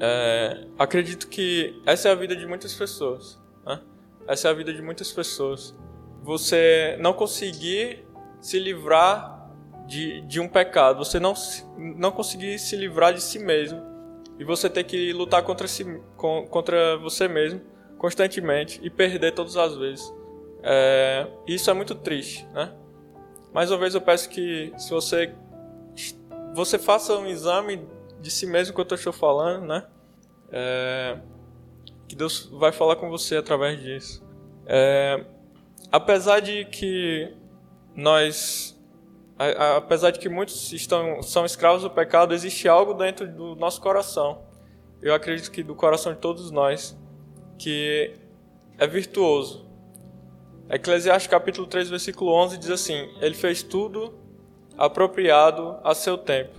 é, 0.00 0.66
acredito 0.78 1.28
que 1.28 1.82
essa 1.84 2.08
é 2.08 2.12
a 2.12 2.14
vida 2.14 2.34
de 2.34 2.46
muitas 2.46 2.72
pessoas. 2.72 3.38
Né? 3.66 3.80
Essa 4.26 4.48
é 4.48 4.50
a 4.50 4.54
vida 4.54 4.72
de 4.72 4.80
muitas 4.80 5.12
pessoas. 5.12 5.76
Você 6.22 6.96
não 6.98 7.12
conseguir 7.12 8.06
se 8.40 8.58
livrar 8.58 9.50
de, 9.86 10.22
de 10.22 10.40
um 10.40 10.48
pecado, 10.48 11.04
você 11.04 11.20
não, 11.20 11.34
não 11.76 12.10
conseguir 12.10 12.58
se 12.58 12.74
livrar 12.74 13.12
de 13.12 13.20
si 13.20 13.38
mesmo 13.38 13.93
e 14.38 14.44
você 14.44 14.68
ter 14.68 14.84
que 14.84 15.12
lutar 15.12 15.42
contra, 15.42 15.68
si, 15.68 15.84
contra 16.16 16.96
você 16.98 17.28
mesmo 17.28 17.60
constantemente 17.98 18.80
e 18.82 18.90
perder 18.90 19.32
todas 19.32 19.56
as 19.56 19.76
vezes. 19.76 20.12
É, 20.62 21.26
isso 21.46 21.70
é 21.70 21.74
muito 21.74 21.94
triste, 21.94 22.46
né? 22.52 22.72
Mais 23.52 23.70
uma 23.70 23.78
vez 23.78 23.94
eu 23.94 24.00
peço 24.00 24.28
que 24.28 24.72
se 24.76 24.90
você 24.90 25.32
você 26.54 26.78
faça 26.78 27.16
um 27.16 27.26
exame 27.26 27.86
de 28.20 28.30
si 28.30 28.46
mesmo 28.46 28.74
que 28.74 28.80
eu 28.80 28.96
estou 28.96 29.12
falando, 29.12 29.66
né? 29.66 29.86
É, 30.50 31.18
que 32.08 32.14
Deus 32.14 32.48
vai 32.52 32.72
falar 32.72 32.96
com 32.96 33.10
você 33.10 33.36
através 33.36 33.80
disso. 33.80 34.24
É, 34.66 35.24
apesar 35.90 36.40
de 36.40 36.64
que 36.66 37.32
nós 37.94 38.73
apesar 39.38 40.10
de 40.10 40.18
que 40.18 40.28
muitos 40.28 40.72
estão, 40.72 41.22
são 41.22 41.44
escravos 41.44 41.82
do 41.82 41.90
pecado, 41.90 42.34
existe 42.34 42.68
algo 42.68 42.94
dentro 42.94 43.26
do 43.26 43.56
nosso 43.56 43.80
coração. 43.80 44.42
Eu 45.02 45.12
acredito 45.14 45.50
que 45.50 45.62
do 45.62 45.74
coração 45.74 46.12
de 46.14 46.18
todos 46.20 46.50
nós, 46.50 46.96
que 47.58 48.14
é 48.78 48.86
virtuoso. 48.86 49.64
Eclesiastes 50.70 51.30
capítulo 51.30 51.66
3, 51.66 51.90
versículo 51.90 52.32
11 52.32 52.58
diz 52.58 52.70
assim: 52.70 53.10
Ele 53.20 53.34
fez 53.34 53.62
tudo 53.62 54.14
apropriado 54.78 55.76
a 55.84 55.94
seu 55.94 56.16
tempo. 56.16 56.58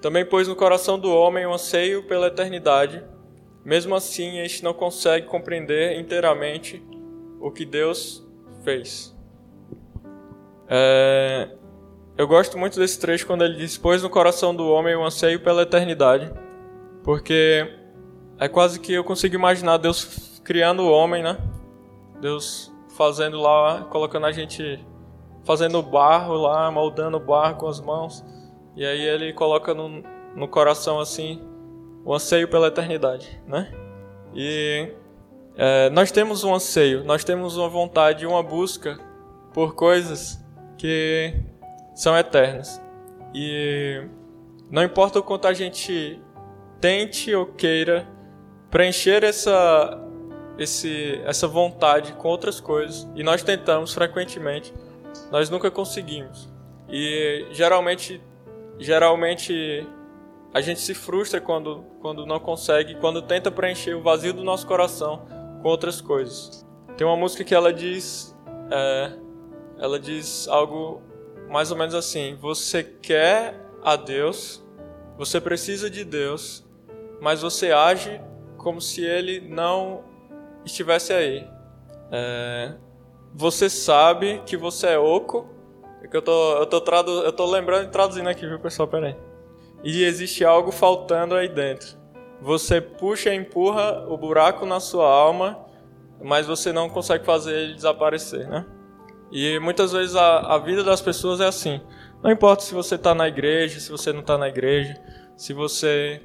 Também 0.00 0.24
pôs 0.24 0.48
no 0.48 0.56
coração 0.56 0.98
do 0.98 1.10
homem 1.14 1.46
um 1.46 1.54
anseio 1.54 2.02
pela 2.06 2.26
eternidade. 2.26 3.02
Mesmo 3.64 3.94
assim, 3.94 4.40
este 4.40 4.64
não 4.64 4.74
consegue 4.74 5.26
compreender 5.26 5.98
inteiramente 5.98 6.82
o 7.40 7.50
que 7.50 7.64
Deus 7.64 8.26
fez. 8.64 9.16
É, 10.68 11.48
eu 12.16 12.26
gosto 12.28 12.58
muito 12.58 12.78
desse 12.78 12.98
trecho 13.00 13.26
quando 13.26 13.44
ele 13.44 13.56
diz: 13.56 13.78
Pôs 13.78 14.02
no 14.02 14.10
coração 14.10 14.54
do 14.54 14.68
homem 14.68 14.94
o 14.94 15.04
anseio 15.04 15.40
pela 15.40 15.62
eternidade. 15.62 16.30
Porque 17.02 17.68
é 18.38 18.48
quase 18.48 18.78
que 18.78 18.92
eu 18.92 19.02
consigo 19.02 19.34
imaginar 19.34 19.76
Deus 19.78 20.40
criando 20.44 20.82
o 20.82 20.90
homem, 20.90 21.22
né? 21.22 21.38
Deus 22.20 22.72
fazendo 22.96 23.40
lá, 23.40 23.84
colocando 23.90 24.26
a 24.26 24.32
gente. 24.32 24.84
fazendo 25.44 25.82
barro 25.82 26.34
lá, 26.34 26.70
moldando 26.70 27.16
o 27.16 27.20
barro 27.20 27.56
com 27.56 27.66
as 27.66 27.80
mãos. 27.80 28.24
E 28.76 28.84
aí 28.84 29.00
ele 29.00 29.32
coloca 29.32 29.74
no, 29.74 30.02
no 30.34 30.48
coração 30.48 31.00
assim 31.00 31.42
o 32.04 32.14
anseio 32.14 32.48
pela 32.48 32.68
eternidade, 32.68 33.40
né? 33.46 33.72
E 34.34 34.92
é, 35.56 35.90
nós 35.90 36.10
temos 36.10 36.44
um 36.44 36.54
anseio, 36.54 37.04
nós 37.04 37.24
temos 37.24 37.56
uma 37.56 37.68
vontade, 37.68 38.26
uma 38.26 38.42
busca 38.42 38.98
por 39.52 39.74
coisas 39.74 40.42
que 40.78 41.34
são 41.94 42.16
eternas. 42.16 42.80
E 43.34 44.06
não 44.70 44.82
importa 44.82 45.18
o 45.18 45.22
quanto 45.22 45.46
a 45.46 45.52
gente 45.52 46.20
tente 46.80 47.34
ou 47.34 47.46
queira 47.46 48.08
preencher 48.70 49.22
essa, 49.22 50.00
esse, 50.58 51.20
essa 51.24 51.46
vontade 51.46 52.14
com 52.14 52.28
outras 52.28 52.58
coisas, 52.58 53.08
e 53.14 53.22
nós 53.22 53.42
tentamos 53.42 53.92
frequentemente, 53.92 54.72
nós 55.30 55.50
nunca 55.50 55.70
conseguimos. 55.70 56.50
E 56.88 57.46
geralmente, 57.50 58.20
geralmente 58.78 59.86
a 60.54 60.60
gente 60.60 60.80
se 60.80 60.94
frustra 60.94 61.40
quando, 61.40 61.84
quando 62.00 62.26
não 62.26 62.40
consegue, 62.40 62.94
quando 62.96 63.22
tenta 63.22 63.50
preencher 63.50 63.94
o 63.94 64.02
vazio 64.02 64.32
do 64.32 64.42
nosso 64.42 64.66
coração 64.66 65.26
com 65.62 65.68
outras 65.68 66.00
coisas. 66.00 66.66
Tem 66.96 67.06
uma 67.06 67.16
música 67.16 67.44
que 67.44 67.54
ela 67.54 67.72
diz, 67.72 68.36
é, 68.70 69.12
ela 69.78 69.98
diz 69.98 70.48
algo 70.48 71.02
mais 71.52 71.70
ou 71.70 71.76
menos 71.76 71.94
assim: 71.94 72.36
você 72.40 72.82
quer 72.82 73.54
a 73.84 73.94
Deus, 73.94 74.64
você 75.18 75.40
precisa 75.40 75.90
de 75.90 76.02
Deus, 76.02 76.64
mas 77.20 77.42
você 77.42 77.70
age 77.70 78.20
como 78.56 78.80
se 78.80 79.04
Ele 79.04 79.40
não 79.40 80.02
estivesse 80.64 81.12
aí. 81.12 81.46
É, 82.10 82.74
você 83.34 83.68
sabe 83.68 84.42
que 84.46 84.56
você 84.56 84.88
é 84.88 84.98
oco. 84.98 85.46
É 86.02 86.08
que 86.08 86.16
eu 86.16 86.22
tô, 86.22 86.56
eu 86.56 86.66
tô, 86.66 86.80
tradu, 86.80 87.10
eu 87.22 87.32
tô 87.32 87.46
lembrando 87.46 87.84
e 87.84 87.90
traduzindo 87.90 88.28
aqui, 88.28 88.46
viu, 88.46 88.58
pessoal? 88.58 88.88
Pera 88.88 89.08
aí. 89.08 89.16
E 89.84 90.04
existe 90.04 90.44
algo 90.44 90.72
faltando 90.72 91.34
aí 91.34 91.48
dentro. 91.48 91.96
Você 92.40 92.80
puxa 92.80 93.32
e 93.32 93.36
empurra 93.36 94.04
o 94.08 94.16
buraco 94.16 94.66
na 94.66 94.80
sua 94.80 95.08
alma, 95.08 95.64
mas 96.20 96.46
você 96.46 96.72
não 96.72 96.88
consegue 96.88 97.24
fazer 97.24 97.56
ele 97.56 97.74
desaparecer, 97.74 98.48
né? 98.48 98.66
E 99.32 99.58
muitas 99.58 99.92
vezes 99.92 100.14
a, 100.14 100.40
a 100.54 100.58
vida 100.58 100.84
das 100.84 101.00
pessoas 101.00 101.40
é 101.40 101.46
assim. 101.46 101.80
Não 102.22 102.30
importa 102.30 102.62
se 102.62 102.74
você 102.74 102.96
está 102.96 103.14
na 103.14 103.26
igreja, 103.26 103.80
se 103.80 103.90
você 103.90 104.12
não 104.12 104.20
está 104.20 104.36
na 104.36 104.46
igreja, 104.46 104.94
se 105.36 105.54
você 105.54 106.20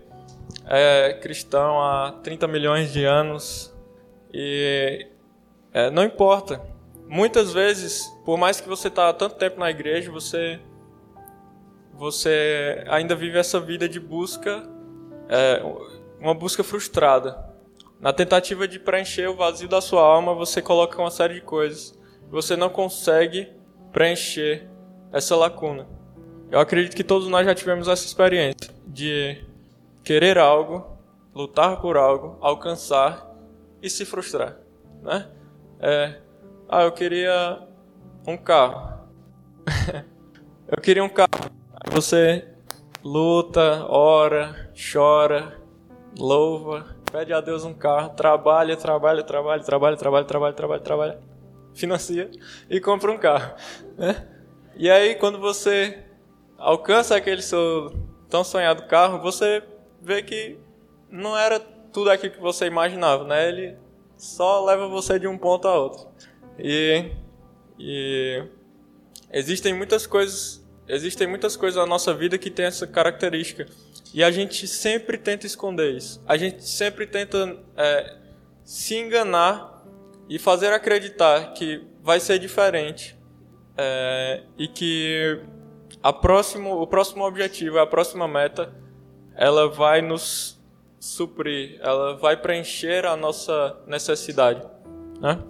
é 0.66 1.18
cristão 1.22 1.82
há 1.82 2.12
30 2.22 2.48
milhões 2.50 2.92
de 2.92 3.06
anos, 3.06 3.74
e 4.34 5.08
é, 5.74 5.90
não 5.90 6.04
importa. 6.04 6.62
Muitas 7.08 7.54
vezes, 7.54 8.06
por 8.26 8.38
mais 8.38 8.60
que 8.60 8.68
você 8.68 8.90
está 8.90 9.08
há 9.08 9.14
tanto 9.14 9.36
tempo 9.36 9.58
na 9.58 9.72
igreja, 9.72 10.12
você 10.12 10.60
você 11.94 12.84
ainda 12.90 13.16
vive 13.16 13.40
essa 13.40 13.60
vida 13.60 13.90
de 13.90 14.00
busca, 14.00 14.70
é, 15.30 15.64
uma 16.20 16.36
busca 16.36 16.64
frustrada. 16.64 17.44
Na 18.00 18.14
tentativa 18.14 18.68
de 18.68 18.78
preencher 18.78 19.28
o 19.28 19.36
vazio 19.36 19.68
da 19.68 19.82
sua 19.82 20.02
alma, 20.02 20.36
você 20.36 20.62
coloca 20.62 21.02
uma 21.02 21.10
série 21.10 21.36
de 21.36 21.42
coisas 21.42 21.97
você 22.30 22.56
não 22.56 22.70
consegue 22.70 23.52
preencher 23.92 24.68
essa 25.12 25.36
lacuna. 25.36 25.88
Eu 26.50 26.60
acredito 26.60 26.96
que 26.96 27.04
todos 27.04 27.28
nós 27.28 27.46
já 27.46 27.54
tivemos 27.54 27.88
essa 27.88 28.06
experiência 28.06 28.74
de 28.86 29.44
querer 30.04 30.38
algo, 30.38 30.98
lutar 31.34 31.82
por 31.82 31.98
algo, 31.98 32.38
alcançar 32.40 33.30
e 33.82 33.90
se 33.90 34.06
frustrar, 34.06 34.58
né? 35.02 35.30
É, 35.80 36.20
ah, 36.70 36.84
eu 36.84 36.92
queria 36.92 37.60
um 38.26 38.38
carro. 38.38 38.98
eu 40.68 40.82
queria 40.82 41.04
um 41.04 41.10
carro. 41.10 41.30
Você 41.92 42.48
luta, 43.04 43.86
ora, 43.88 44.72
chora, 44.74 45.58
louva, 46.18 46.86
pede 47.12 47.32
a 47.32 47.40
Deus 47.40 47.64
um 47.64 47.74
carro, 47.74 48.10
trabalha, 48.10 48.76
trabalha, 48.76 49.24
trabalha, 49.24 49.64
trabalha, 49.64 49.98
trabalha, 49.98 50.26
trabalha, 50.26 50.54
trabalha, 50.54 50.82
trabalha, 50.82 51.20
financia 51.78 52.30
e 52.70 52.80
compra 52.80 53.12
um 53.12 53.18
carro, 53.18 53.56
né? 53.98 54.28
E 54.76 54.90
aí 54.90 55.16
quando 55.16 55.40
você 55.40 56.04
alcança 56.58 57.16
aquele 57.16 57.42
seu 57.42 57.94
tão 58.30 58.44
sonhado 58.44 58.88
carro, 58.88 59.22
você 59.22 59.64
vê 60.02 60.22
que 60.22 60.58
não 61.10 61.38
era 61.38 61.60
tudo 61.60 62.10
aquilo 62.10 62.34
que 62.34 62.42
você 62.42 62.66
imaginava, 62.66 63.24
né? 63.24 63.48
Ele 63.48 63.78
só 64.18 64.64
leva 64.66 64.88
você 64.88 65.20
de 65.20 65.28
um 65.28 65.38
ponto 65.38 65.68
a 65.68 65.78
outro. 65.78 66.08
E, 66.60 67.12
e 67.80 68.44
existem 69.32 69.74
muitas 69.74 70.06
coisas, 70.08 70.66
existem 70.88 71.28
muitas 71.28 71.56
coisas 71.56 71.80
na 71.80 71.86
nossa 71.86 72.14
vida 72.14 72.38
que 72.38 72.50
tem 72.50 72.66
essa 72.66 72.88
característica. 72.88 73.68
E 74.14 74.24
a 74.24 74.32
gente 74.32 74.68
sempre 74.68 75.18
tenta 75.18 75.46
esconder 75.46 75.96
isso. 75.96 76.22
A 76.28 76.38
gente 76.38 76.64
sempre 76.64 77.06
tenta 77.06 77.58
é, 77.76 78.18
se 78.64 78.96
enganar 78.96 79.77
e 80.30 80.38
fazer 80.38 80.74
acreditar 80.74 81.54
que 81.54 81.86
vai 82.04 82.20
ser 82.20 82.40
diferente 82.40 83.18
é, 83.78 84.44
e 84.58 84.68
que 84.68 85.42
a 86.02 86.12
próximo, 86.12 86.82
o 86.82 86.88
próximo 86.88 87.26
objetivo, 87.26 87.80
a 87.80 87.88
próxima 87.88 88.28
meta, 88.28 88.74
ela 89.36 89.70
vai 89.70 90.02
nos 90.02 90.60
suprir, 91.00 91.80
ela 91.82 92.16
vai 92.18 92.36
preencher 92.36 93.06
a 93.06 93.16
nossa 93.16 93.78
necessidade, 93.86 94.62
né? 95.20 95.42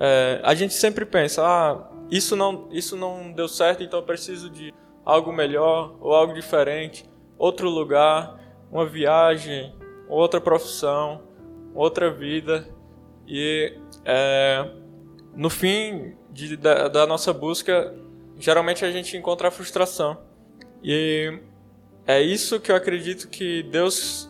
É, 0.00 0.40
a 0.44 0.54
gente 0.54 0.74
sempre 0.74 1.04
pensa, 1.04 1.44
ah, 1.44 1.90
isso 2.10 2.36
não, 2.36 2.68
isso 2.70 2.96
não 2.96 3.32
deu 3.32 3.48
certo, 3.48 3.82
então 3.82 3.98
eu 3.98 4.04
preciso 4.04 4.48
de 4.48 4.72
algo 5.04 5.32
melhor 5.32 5.96
ou 6.00 6.14
algo 6.14 6.32
diferente, 6.32 7.08
outro 7.36 7.68
lugar, 7.68 8.38
uma 8.70 8.86
viagem, 8.86 9.74
outra 10.08 10.40
profissão, 10.40 11.22
outra 11.74 12.10
vida 12.10 12.66
e 13.28 13.74
é, 14.04 14.68
no 15.34 15.50
fim 15.50 16.14
de, 16.30 16.56
da, 16.56 16.88
da 16.88 17.06
nossa 17.06 17.32
busca, 17.32 17.94
geralmente 18.38 18.84
a 18.84 18.90
gente 18.90 19.16
encontra 19.16 19.48
a 19.48 19.50
frustração 19.50 20.18
e 20.82 21.38
é 22.06 22.20
isso 22.22 22.58
que 22.58 22.72
eu 22.72 22.76
acredito 22.76 23.28
que 23.28 23.62
Deus 23.64 24.28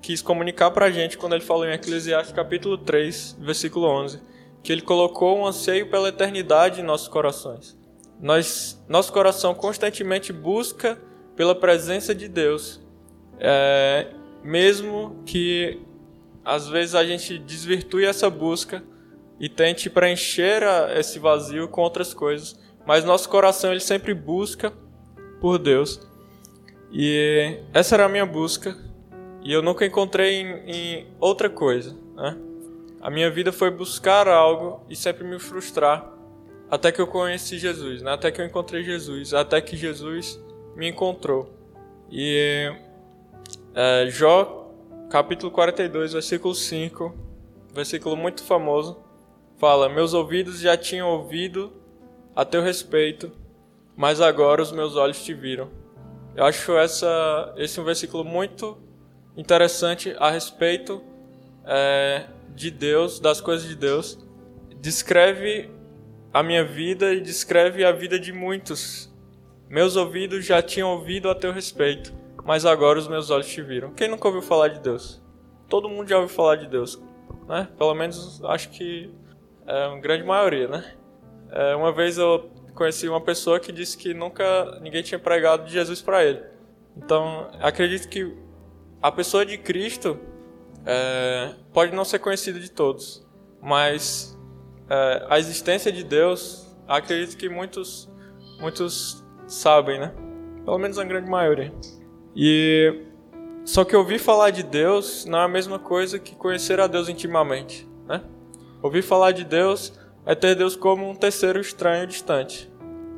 quis 0.00 0.22
comunicar 0.22 0.70
para 0.70 0.86
a 0.86 0.90
gente 0.90 1.18
quando 1.18 1.34
ele 1.34 1.44
falou 1.44 1.66
em 1.66 1.72
Eclesiastes 1.72 2.32
capítulo 2.32 2.78
3, 2.78 3.36
versículo 3.40 3.86
11 3.86 4.28
que 4.62 4.72
Ele 4.72 4.82
colocou 4.82 5.38
um 5.38 5.46
anseio 5.46 5.88
pela 5.88 6.08
eternidade 6.08 6.80
em 6.80 6.84
nossos 6.84 7.08
corações. 7.08 7.74
Nós, 8.20 8.82
nosso 8.88 9.12
coração 9.12 9.54
constantemente 9.54 10.32
busca 10.32 11.00
pela 11.36 11.54
presença 11.54 12.14
de 12.14 12.28
Deus, 12.28 12.80
é, 13.38 14.08
mesmo 14.42 15.22
que 15.24 15.80
às 16.48 16.66
vezes 16.66 16.94
a 16.94 17.04
gente 17.04 17.38
desvirtue 17.38 18.06
essa 18.06 18.30
busca 18.30 18.82
e 19.38 19.50
tente 19.50 19.90
preencher 19.90 20.62
a, 20.62 20.98
esse 20.98 21.18
vazio 21.18 21.68
com 21.68 21.82
outras 21.82 22.14
coisas, 22.14 22.58
mas 22.86 23.04
nosso 23.04 23.28
coração 23.28 23.70
ele 23.70 23.80
sempre 23.80 24.14
busca 24.14 24.72
por 25.42 25.58
Deus. 25.58 26.00
E 26.90 27.58
essa 27.74 27.96
era 27.96 28.06
a 28.06 28.08
minha 28.08 28.24
busca, 28.24 28.74
e 29.44 29.52
eu 29.52 29.60
nunca 29.60 29.84
encontrei 29.84 30.40
em, 30.40 30.70
em 30.70 31.06
outra 31.20 31.50
coisa, 31.50 31.94
né? 32.16 32.34
A 33.00 33.10
minha 33.10 33.30
vida 33.30 33.52
foi 33.52 33.70
buscar 33.70 34.26
algo 34.26 34.84
e 34.88 34.96
sempre 34.96 35.24
me 35.24 35.38
frustrar 35.38 36.10
até 36.70 36.90
que 36.90 37.00
eu 37.00 37.06
conheci 37.06 37.58
Jesus, 37.58 38.02
né? 38.02 38.12
até 38.12 38.30
que 38.30 38.40
eu 38.40 38.46
encontrei 38.46 38.82
Jesus, 38.82 39.32
até 39.32 39.60
que 39.60 39.76
Jesus 39.76 40.40
me 40.74 40.88
encontrou. 40.88 41.52
E 42.10 42.72
é, 43.74 44.06
Jó, 44.10 44.57
capítulo 45.08 45.50
42, 45.50 46.12
versículo 46.12 46.54
5, 46.54 47.14
versículo 47.74 48.16
muito 48.16 48.42
famoso, 48.42 48.98
fala: 49.56 49.88
Meus 49.88 50.12
ouvidos 50.12 50.60
já 50.60 50.76
tinham 50.76 51.08
ouvido 51.08 51.72
a 52.36 52.44
teu 52.44 52.62
respeito, 52.62 53.32
mas 53.96 54.20
agora 54.20 54.62
os 54.62 54.70
meus 54.70 54.96
olhos 54.96 55.24
te 55.24 55.32
viram. 55.32 55.70
Eu 56.36 56.44
acho 56.44 56.76
essa, 56.76 57.54
esse 57.56 57.80
um 57.80 57.84
versículo 57.84 58.24
muito 58.24 58.78
interessante 59.36 60.14
a 60.18 60.30
respeito 60.30 61.02
é, 61.64 62.26
de 62.54 62.70
Deus, 62.70 63.18
das 63.18 63.40
coisas 63.40 63.66
de 63.66 63.74
Deus, 63.74 64.18
descreve 64.80 65.70
a 66.32 66.42
minha 66.42 66.64
vida 66.64 67.12
e 67.12 67.20
descreve 67.20 67.84
a 67.84 67.92
vida 67.92 68.20
de 68.20 68.32
muitos. 68.32 69.12
Meus 69.68 69.96
ouvidos 69.96 70.44
já 70.44 70.62
tinham 70.62 70.90
ouvido 70.90 71.28
a 71.28 71.34
teu 71.34 71.52
respeito, 71.52 72.12
mas 72.44 72.64
agora 72.64 72.98
os 72.98 73.08
meus 73.08 73.30
olhos 73.30 73.46
te 73.46 73.62
viram. 73.62 73.92
Quem 73.92 74.08
nunca 74.08 74.26
ouviu 74.28 74.42
falar 74.42 74.68
de 74.68 74.80
Deus? 74.80 75.22
Todo 75.68 75.88
mundo 75.88 76.08
já 76.08 76.18
ouviu 76.18 76.34
falar 76.34 76.56
de 76.56 76.66
Deus, 76.66 77.00
né? 77.46 77.68
Pelo 77.76 77.94
menos 77.94 78.42
acho 78.44 78.70
que 78.70 79.10
é 79.66 79.86
uma 79.86 80.00
grande 80.00 80.24
maioria, 80.24 80.68
né? 80.68 80.94
É, 81.50 81.76
uma 81.76 81.92
vez 81.92 82.18
eu 82.18 82.50
conheci 82.74 83.08
uma 83.08 83.20
pessoa 83.20 83.58
que 83.58 83.72
disse 83.72 83.96
que 83.96 84.14
nunca 84.14 84.78
ninguém 84.80 85.02
tinha 85.02 85.18
pregado 85.18 85.64
de 85.64 85.72
Jesus 85.72 86.00
para 86.00 86.24
ele. 86.24 86.42
Então, 86.96 87.50
acredito 87.60 88.08
que 88.08 88.34
a 89.02 89.12
pessoa 89.12 89.44
de 89.44 89.58
Cristo 89.58 90.18
é, 90.86 91.54
pode 91.72 91.94
não 91.94 92.04
ser 92.04 92.18
conhecido 92.18 92.58
de 92.58 92.70
todos, 92.70 93.26
mas 93.60 94.38
é, 94.88 95.26
a 95.28 95.38
existência 95.38 95.92
de 95.92 96.02
Deus, 96.02 96.74
acredito 96.86 97.36
que 97.36 97.48
muitos, 97.48 98.10
muitos 98.60 99.24
sabem, 99.46 100.00
né? 100.00 100.14
Pelo 100.64 100.78
menos 100.78 100.98
a 100.98 101.04
grande 101.04 101.30
maioria. 101.30 101.72
E 102.40 103.02
só 103.64 103.84
que 103.84 103.96
ouvir 103.96 104.20
falar 104.20 104.50
de 104.50 104.62
Deus 104.62 105.24
não 105.24 105.40
é 105.40 105.42
a 105.42 105.48
mesma 105.48 105.76
coisa 105.76 106.20
que 106.20 106.36
conhecer 106.36 106.78
a 106.78 106.86
Deus 106.86 107.08
intimamente, 107.08 107.84
né? 108.06 108.22
Ouvir 108.80 109.02
falar 109.02 109.32
de 109.32 109.42
Deus 109.42 109.92
é 110.24 110.36
ter 110.36 110.54
Deus 110.54 110.76
como 110.76 111.10
um 111.10 111.16
terceiro 111.16 111.60
estranho 111.60 112.06
distante, 112.06 112.70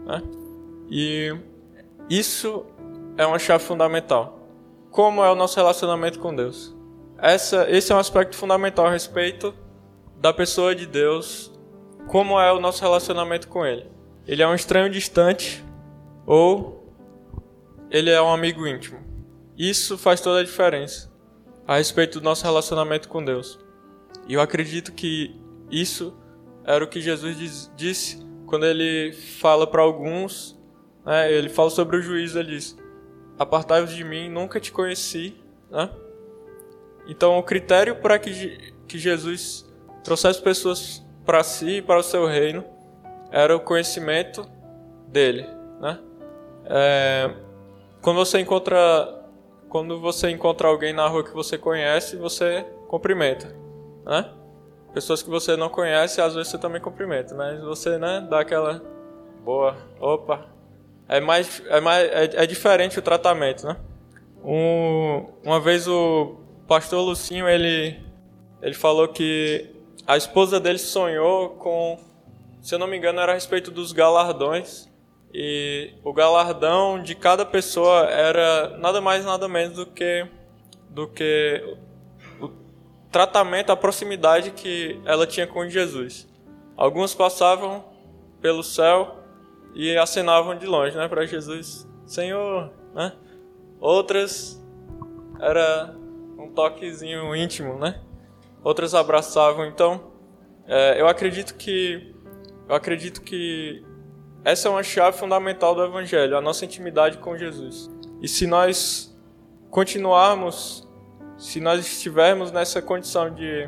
né? 0.07 0.23
E 0.89 1.37
isso 2.09 2.65
é 3.19 3.27
uma 3.27 3.39
chave 3.39 3.63
fundamental. 3.63 4.41
Como 4.91 5.23
é 5.23 5.31
o 5.31 5.35
nosso 5.35 5.57
relacionamento 5.57 6.19
com 6.19 6.35
Deus? 6.35 6.75
essa, 7.21 7.71
esse 7.71 7.93
é 7.93 7.95
um 7.95 7.99
aspecto 7.99 8.37
fundamental 8.37 8.87
a 8.87 8.91
respeito 8.91 9.55
da 10.17 10.33
pessoa 10.33 10.75
de 10.75 10.87
Deus, 10.87 11.53
como 12.09 12.41
é 12.41 12.51
o 12.51 12.59
nosso 12.59 12.81
relacionamento 12.81 13.49
com 13.49 13.67
Ele. 13.67 13.87
Ele 14.27 14.43
é 14.43 14.49
um 14.49 14.55
estranho 14.55 14.89
distante 14.89 15.63
ou 16.25 16.81
ele 17.91 18.11
é 18.11 18.23
um 18.23 18.33
amigo 18.33 18.67
íntimo. 18.67 19.10
Isso 19.61 19.99
faz 19.99 20.23
toda 20.23 20.41
a 20.41 20.43
diferença 20.43 21.13
a 21.69 21.77
respeito 21.77 22.19
do 22.19 22.25
nosso 22.25 22.43
relacionamento 22.45 23.11
com 23.11 23.23
Deus. 23.23 23.59
E 24.27 24.33
eu 24.33 24.41
acredito 24.41 24.91
que 24.91 25.39
isso 25.71 26.17
era 26.65 26.83
o 26.83 26.89
que 26.89 26.99
Jesus 26.99 27.71
disse 27.77 28.27
quando 28.47 28.65
ele 28.65 29.13
fala 29.13 29.67
para 29.67 29.83
alguns, 29.83 30.59
né, 31.05 31.31
ele 31.31 31.51
fala 31.51 31.69
sobre 31.69 31.99
o 31.99 32.01
juízo, 32.01 32.39
ele 32.39 32.53
diz: 32.53 32.75
Apartai-vos 33.39 33.95
de 33.95 34.03
mim, 34.03 34.31
nunca 34.31 34.59
te 34.59 34.73
conheci. 34.73 35.37
Né? 35.71 35.91
Então, 37.07 37.39
o 37.39 37.43
critério 37.43 37.97
para 37.97 38.19
que, 38.19 38.73
que 38.89 38.99
Jesus 38.99 39.71
trouxesse 40.03 40.41
pessoas 40.41 41.05
para 41.27 41.45
si 41.45 41.77
e 41.77 41.83
para 41.83 42.01
o 42.01 42.03
seu 42.03 42.27
reino 42.27 42.65
era 43.31 43.55
o 43.55 43.61
conhecimento 43.61 44.43
dele, 45.07 45.47
né? 45.79 46.01
É, 46.65 47.31
quando 48.01 48.17
você 48.17 48.41
encontra 48.41 49.20
quando 49.71 50.01
você 50.01 50.29
encontra 50.29 50.69
alguém 50.69 50.93
na 50.93 51.07
rua 51.07 51.25
que 51.25 51.33
você 51.33 51.57
conhece, 51.57 52.17
você 52.17 52.67
cumprimenta, 52.89 53.57
né? 54.05 54.29
Pessoas 54.93 55.23
que 55.23 55.31
você 55.31 55.57
não 55.57 55.69
conhece, 55.69 56.21
às 56.21 56.35
vezes 56.35 56.51
você 56.51 56.59
também 56.59 56.81
cumprimenta, 56.81 57.33
mas 57.37 57.61
você, 57.61 57.97
né, 57.97 58.27
dá 58.29 58.41
aquela 58.41 58.83
boa, 59.45 59.77
opa. 60.01 60.47
É 61.09 61.21
mais 61.21 61.63
é 61.69 61.81
mais 61.81 62.11
é, 62.11 62.43
é 62.43 62.47
diferente 62.47 62.99
o 62.99 63.03
tratamento, 63.03 63.65
né? 63.65 63.77
Um, 64.45 65.27
uma 65.45 65.61
vez 65.61 65.87
o 65.87 66.37
pastor 66.67 67.03
Lucinho, 67.03 67.49
ele, 67.49 68.03
ele 68.61 68.75
falou 68.75 69.07
que 69.07 69.71
a 70.07 70.17
esposa 70.17 70.59
dele 70.59 70.79
sonhou 70.79 71.51
com, 71.51 71.97
se 72.61 72.75
eu 72.75 72.79
não 72.79 72.89
me 72.89 72.97
engano, 72.97 73.21
era 73.21 73.31
a 73.33 73.35
respeito 73.35 73.71
dos 73.71 73.93
galardões. 73.93 74.90
E 75.33 75.95
o 76.03 76.13
galardão 76.13 77.01
de 77.03 77.15
cada 77.15 77.45
pessoa 77.45 78.07
era 78.07 78.77
nada 78.79 79.01
mais 79.01 79.25
nada 79.25 79.49
menos 79.49 79.77
do 79.77 79.87
que 79.87 80.27
do 80.89 81.07
que 81.07 81.77
o 82.41 82.51
tratamento, 83.13 83.71
a 83.71 83.77
proximidade 83.77 84.51
que 84.51 85.01
ela 85.05 85.27
tinha 85.27 85.47
com 85.47 85.69
Jesus. 85.69 86.29
Alguns 86.77 87.15
passavam 87.15 87.85
pelo 88.41 88.63
céu 88.65 89.19
e 89.73 89.97
acenavam 89.97 90.57
de 90.57 90.67
longe, 90.67 90.97
né, 90.97 91.07
para 91.07 91.25
Jesus, 91.27 91.87
Senhor, 92.05 92.73
né? 92.93 93.13
Outras 93.79 94.61
era 95.39 95.95
um 96.37 96.51
toquezinho 96.53 97.35
íntimo, 97.37 97.79
né? 97.79 98.01
Outras 98.65 98.95
abraçavam. 98.95 99.65
Então, 99.67 100.13
é, 100.67 101.01
eu 101.01 101.07
acredito 101.07 101.55
que 101.55 102.15
eu 102.69 102.75
acredito 102.75 103.23
que 103.23 103.85
essa 104.45 104.69
é 104.69 104.71
uma 104.71 104.83
chave 104.83 105.17
fundamental 105.17 105.75
do 105.75 105.85
Evangelho, 105.85 106.37
a 106.37 106.41
nossa 106.41 106.65
intimidade 106.65 107.19
com 107.19 107.37
Jesus. 107.37 107.91
E 108.23 108.29
se 108.29 108.47
nós 108.47 109.15
continuarmos 109.71 110.89
se 111.41 111.59
nós 111.59 111.81
estivermos 111.81 112.53
nessa 112.53 112.83
condição 112.83 113.33
de, 113.33 113.67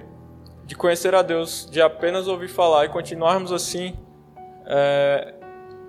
de 0.66 0.76
conhecer 0.76 1.14
a 1.14 1.22
Deus, 1.22 1.66
de 1.70 1.80
apenas 1.80 2.28
ouvir 2.28 2.48
falar 2.48 2.85
e 2.85 2.90
continuarmos 2.90 3.50
assim, 3.50 3.98
é, 4.66 5.35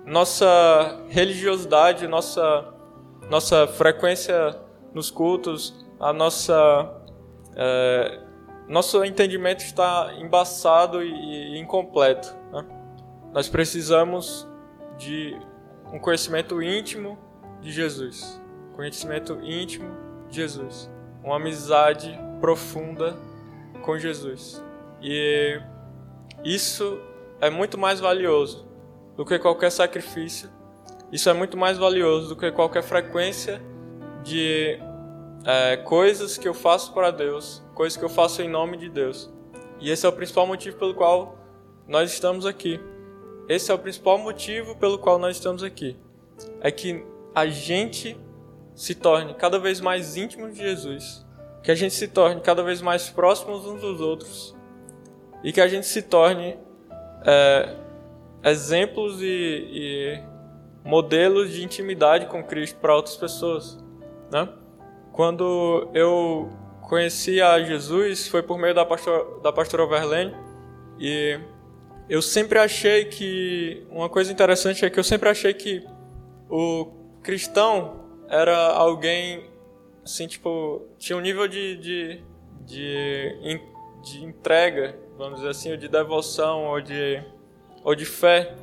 nossa 0.06 1.04
religiosidade, 1.10 2.08
nossa, 2.08 2.72
nossa 3.28 3.66
frequência 3.66 4.58
nos 4.94 5.10
cultos, 5.10 5.84
a 6.00 6.10
nossa 6.10 7.02
é, 7.54 8.20
nosso 8.66 9.04
entendimento 9.04 9.62
está 9.62 10.10
embaçado 10.18 11.02
e, 11.02 11.58
incompleto. 11.58 12.34
Né? 12.50 12.64
Nós 13.30 13.46
precisamos 13.46 14.48
de 14.98 15.36
um 15.92 15.98
conhecimento 15.98 16.62
íntimo 16.62 17.18
de 17.60 17.70
Jesus, 17.70 18.40
conhecimento 18.74 19.38
íntimo 19.42 19.90
de 20.28 20.36
Jesus, 20.36 20.90
uma 21.22 21.36
amizade 21.36 22.18
profunda 22.40 23.16
com 23.82 23.98
Jesus. 23.98 24.62
E 25.00 25.60
isso 26.44 27.00
é 27.40 27.50
muito 27.50 27.78
mais 27.78 28.00
valioso 28.00 28.66
do 29.16 29.24
que 29.24 29.38
qualquer 29.38 29.70
sacrifício. 29.70 30.50
Isso 31.12 31.28
é 31.28 31.32
muito 31.32 31.56
mais 31.56 31.78
valioso 31.78 32.30
do 32.30 32.36
que 32.36 32.50
qualquer 32.50 32.82
frequência 32.82 33.62
de 34.22 34.78
é, 35.44 35.76
coisas 35.76 36.36
que 36.36 36.48
eu 36.48 36.54
faço 36.54 36.92
para 36.92 37.10
Deus, 37.10 37.62
coisas 37.74 37.96
que 37.96 38.04
eu 38.04 38.08
faço 38.08 38.42
em 38.42 38.48
nome 38.48 38.76
de 38.76 38.88
Deus. 38.88 39.32
E 39.78 39.90
esse 39.90 40.06
é 40.06 40.08
o 40.08 40.12
principal 40.12 40.46
motivo 40.46 40.76
pelo 40.78 40.94
qual 40.94 41.38
nós 41.86 42.12
estamos 42.12 42.46
aqui. 42.46 42.80
Esse 43.48 43.70
é 43.70 43.74
o 43.74 43.78
principal 43.78 44.18
motivo 44.18 44.76
pelo 44.76 44.98
qual 44.98 45.18
nós 45.18 45.36
estamos 45.36 45.62
aqui. 45.62 45.96
É 46.60 46.70
que 46.70 47.04
a 47.34 47.46
gente 47.46 48.16
se 48.74 48.94
torne 48.94 49.34
cada 49.34 49.58
vez 49.58 49.80
mais 49.80 50.16
íntimo 50.16 50.50
de 50.50 50.58
Jesus, 50.58 51.24
que 51.62 51.70
a 51.70 51.74
gente 51.74 51.94
se 51.94 52.08
torne 52.08 52.40
cada 52.40 52.62
vez 52.62 52.80
mais 52.80 53.08
próximos 53.08 53.66
uns 53.66 53.80
dos 53.80 54.00
outros 54.00 54.54
e 55.42 55.52
que 55.52 55.60
a 55.60 55.68
gente 55.68 55.86
se 55.86 56.02
torne 56.02 56.56
é, 57.24 57.76
exemplos 58.42 59.20
e, 59.20 59.26
e, 59.26 60.22
modelos 60.82 61.50
de 61.52 61.62
intimidade 61.62 62.26
com 62.26 62.42
Cristo 62.42 62.78
para 62.78 62.94
outras 62.94 63.16
pessoas, 63.16 63.78
né? 64.30 64.48
Quando 65.12 65.88
eu 65.94 66.50
conheci 66.82 67.40
a 67.40 67.62
Jesus 67.62 68.28
foi 68.28 68.42
por 68.42 68.58
meio 68.58 68.74
da 68.74 68.84
pastora, 68.84 69.40
da 69.42 69.52
pastora 69.52 69.86
Verlaine 69.86 70.34
e 70.98 71.38
eu 72.08 72.20
sempre 72.20 72.58
achei 72.58 73.06
que 73.06 73.86
uma 73.90 74.08
coisa 74.08 74.32
interessante 74.32 74.84
é 74.84 74.90
que 74.90 74.98
eu 74.98 75.04
sempre 75.04 75.28
achei 75.28 75.54
que 75.54 75.84
o 76.48 76.86
cristão 77.22 78.04
era 78.28 78.72
alguém 78.72 79.48
assim 80.04 80.26
tipo 80.26 80.86
tinha 80.98 81.16
um 81.16 81.20
nível 81.20 81.48
de 81.48 81.76
de, 81.76 82.22
de, 82.66 83.60
de 84.02 84.24
entrega 84.24 84.96
vamos 85.16 85.36
dizer 85.36 85.50
assim 85.50 85.70
ou 85.70 85.76
de 85.76 85.88
devoção 85.88 86.66
ou 86.66 86.80
de 86.80 87.22
ou 87.82 87.94
de 87.94 88.04
fé 88.04 88.54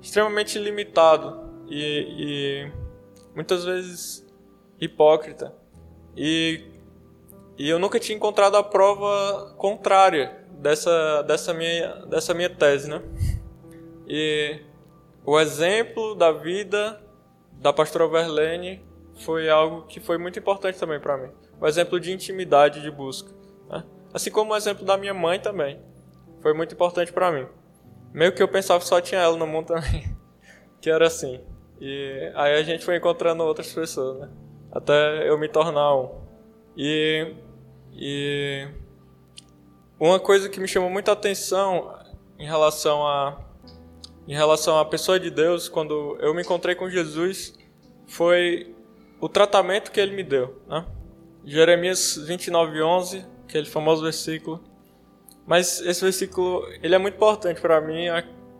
extremamente 0.00 0.58
limitado 0.58 1.48
e, 1.68 2.06
e 2.18 2.72
muitas 3.34 3.64
vezes 3.64 4.26
hipócrita. 4.80 5.54
E, 6.16 6.64
e 7.56 7.68
eu 7.68 7.78
nunca 7.78 7.98
tinha 7.98 8.16
encontrado 8.16 8.56
a 8.56 8.62
prova 8.62 9.54
contrária 9.56 10.44
dessa, 10.58 11.22
dessa, 11.22 11.54
minha, 11.54 11.88
dessa 12.06 12.34
minha 12.34 12.50
tese, 12.50 12.90
né? 12.90 13.02
E 14.06 14.60
o 15.24 15.38
exemplo 15.38 16.14
da 16.14 16.32
vida 16.32 17.00
da 17.52 17.72
pastora 17.72 18.08
Verlene 18.08 18.84
foi 19.24 19.48
algo 19.48 19.82
que 19.86 20.00
foi 20.00 20.18
muito 20.18 20.38
importante 20.38 20.78
também 20.78 21.00
para 21.00 21.16
mim. 21.16 21.30
O 21.60 21.66
exemplo 21.66 21.98
de 21.98 22.12
intimidade, 22.12 22.80
de 22.80 22.90
busca. 22.90 23.30
Né? 23.68 23.84
Assim 24.12 24.30
como 24.30 24.52
o 24.52 24.56
exemplo 24.56 24.84
da 24.84 24.96
minha 24.96 25.14
mãe 25.14 25.38
também. 25.40 25.80
Foi 26.40 26.54
muito 26.54 26.74
importante 26.74 27.12
para 27.12 27.32
mim. 27.32 27.46
Meio 28.12 28.32
que 28.32 28.42
eu 28.42 28.48
pensava 28.48 28.80
que 28.80 28.86
só 28.86 29.00
tinha 29.00 29.20
ela 29.20 29.36
no 29.36 29.46
mundo 29.46 29.66
também. 29.66 30.16
que 30.80 30.88
era 30.88 31.06
assim. 31.06 31.40
E 31.80 32.32
aí 32.34 32.54
a 32.54 32.62
gente 32.62 32.84
foi 32.84 32.96
encontrando 32.96 33.42
outras 33.42 33.72
pessoas, 33.72 34.20
né? 34.20 34.28
até 34.70 35.28
eu 35.28 35.38
me 35.38 35.48
tornar 35.48 35.94
um. 35.96 36.20
E, 36.76 37.34
e 37.92 38.68
uma 39.98 40.20
coisa 40.20 40.48
que 40.48 40.60
me 40.60 40.68
chamou 40.68 40.90
muita 40.90 41.12
atenção 41.12 41.94
em 42.38 42.46
relação 42.46 43.06
a 43.06 43.44
em 44.28 44.34
relação 44.34 44.78
à 44.78 44.84
pessoa 44.84 45.18
de 45.18 45.30
Deus, 45.30 45.70
quando 45.70 46.18
eu 46.20 46.34
me 46.34 46.42
encontrei 46.42 46.74
com 46.74 46.90
Jesus, 46.90 47.58
foi 48.06 48.74
o 49.18 49.26
tratamento 49.26 49.90
que 49.90 49.98
ele 49.98 50.14
me 50.14 50.22
deu, 50.22 50.60
né? 50.68 50.84
Jeremias 51.46 52.18
29:11, 52.28 53.24
aquele 53.48 53.64
famoso 53.64 54.02
versículo. 54.02 54.62
Mas 55.46 55.80
esse 55.80 56.02
versículo, 56.02 56.62
ele 56.82 56.94
é 56.94 56.98
muito 56.98 57.14
importante 57.14 57.58
para 57.58 57.80
mim 57.80 58.04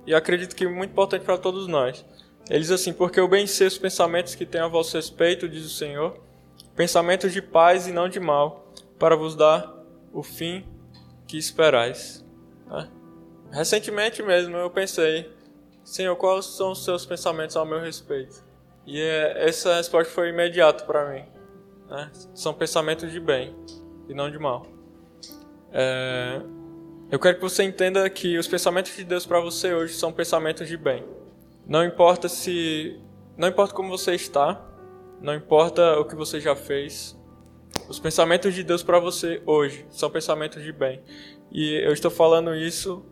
e 0.06 0.14
acredito 0.14 0.56
que 0.56 0.66
muito 0.66 0.90
importante 0.90 1.22
para 1.22 1.36
todos 1.36 1.66
nós. 1.66 2.02
Ele 2.48 2.60
diz 2.60 2.70
assim: 2.70 2.94
Porque 2.94 3.20
eu 3.20 3.28
bem 3.28 3.46
sei 3.46 3.66
os 3.66 3.76
pensamentos 3.76 4.34
que 4.34 4.46
tenho 4.46 4.64
a 4.64 4.68
vosso 4.68 4.96
respeito, 4.96 5.46
diz 5.46 5.66
o 5.66 5.68
Senhor, 5.68 6.18
pensamentos 6.74 7.30
de 7.30 7.42
paz 7.42 7.86
e 7.86 7.92
não 7.92 8.08
de 8.08 8.18
mal, 8.18 8.72
para 8.98 9.14
vos 9.14 9.36
dar 9.36 9.70
o 10.14 10.22
fim 10.22 10.64
que 11.28 11.38
esperais. 11.38 12.24
Né? 12.66 12.88
Recentemente 13.52 14.22
mesmo 14.22 14.56
eu 14.56 14.70
pensei: 14.70 15.30
Senhor, 15.84 16.16
quais 16.16 16.46
são 16.46 16.72
os 16.72 16.84
seus 16.84 17.06
pensamentos 17.06 17.54
ao 17.56 17.64
meu 17.64 17.78
respeito? 17.78 18.42
E 18.86 19.00
é, 19.00 19.46
essa 19.46 19.76
resposta 19.76 20.12
foi 20.12 20.30
imediata 20.30 20.84
para 20.84 21.12
mim. 21.12 21.24
Né? 21.88 22.10
São 22.34 22.52
pensamentos 22.54 23.12
de 23.12 23.20
bem 23.20 23.54
e 24.08 24.14
não 24.14 24.30
de 24.30 24.38
mal. 24.38 24.66
É, 25.70 26.40
eu 27.10 27.18
quero 27.18 27.36
que 27.36 27.42
você 27.42 27.62
entenda 27.62 28.08
que 28.08 28.38
os 28.38 28.48
pensamentos 28.48 28.96
de 28.96 29.04
Deus 29.04 29.26
para 29.26 29.40
você 29.40 29.74
hoje 29.74 29.94
são 29.94 30.10
pensamentos 30.10 30.66
de 30.66 30.76
bem. 30.76 31.04
Não 31.66 31.84
importa 31.84 32.28
se. 32.28 32.98
Não 33.36 33.48
importa 33.48 33.74
como 33.74 33.90
você 33.90 34.14
está, 34.14 34.60
não 35.20 35.34
importa 35.34 35.98
o 36.00 36.04
que 36.04 36.16
você 36.16 36.40
já 36.40 36.56
fez. 36.56 37.17
Os 37.88 37.98
pensamentos 37.98 38.54
de 38.54 38.62
Deus 38.62 38.82
para 38.82 38.98
você 38.98 39.42
hoje 39.46 39.86
são 39.90 40.10
pensamentos 40.10 40.62
de 40.62 40.72
bem. 40.72 41.02
E 41.50 41.74
eu 41.84 41.92
estou 41.92 42.10
falando 42.10 42.54
isso 42.54 43.04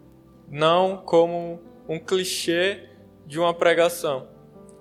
não 0.48 0.98
como 0.98 1.60
um 1.88 1.98
clichê 1.98 2.88
de 3.26 3.38
uma 3.38 3.54
pregação, 3.54 4.28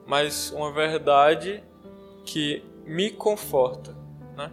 mas 0.06 0.52
uma 0.52 0.72
verdade 0.72 1.64
que 2.26 2.64
me 2.86 3.10
conforta. 3.10 3.96
Né? 4.36 4.52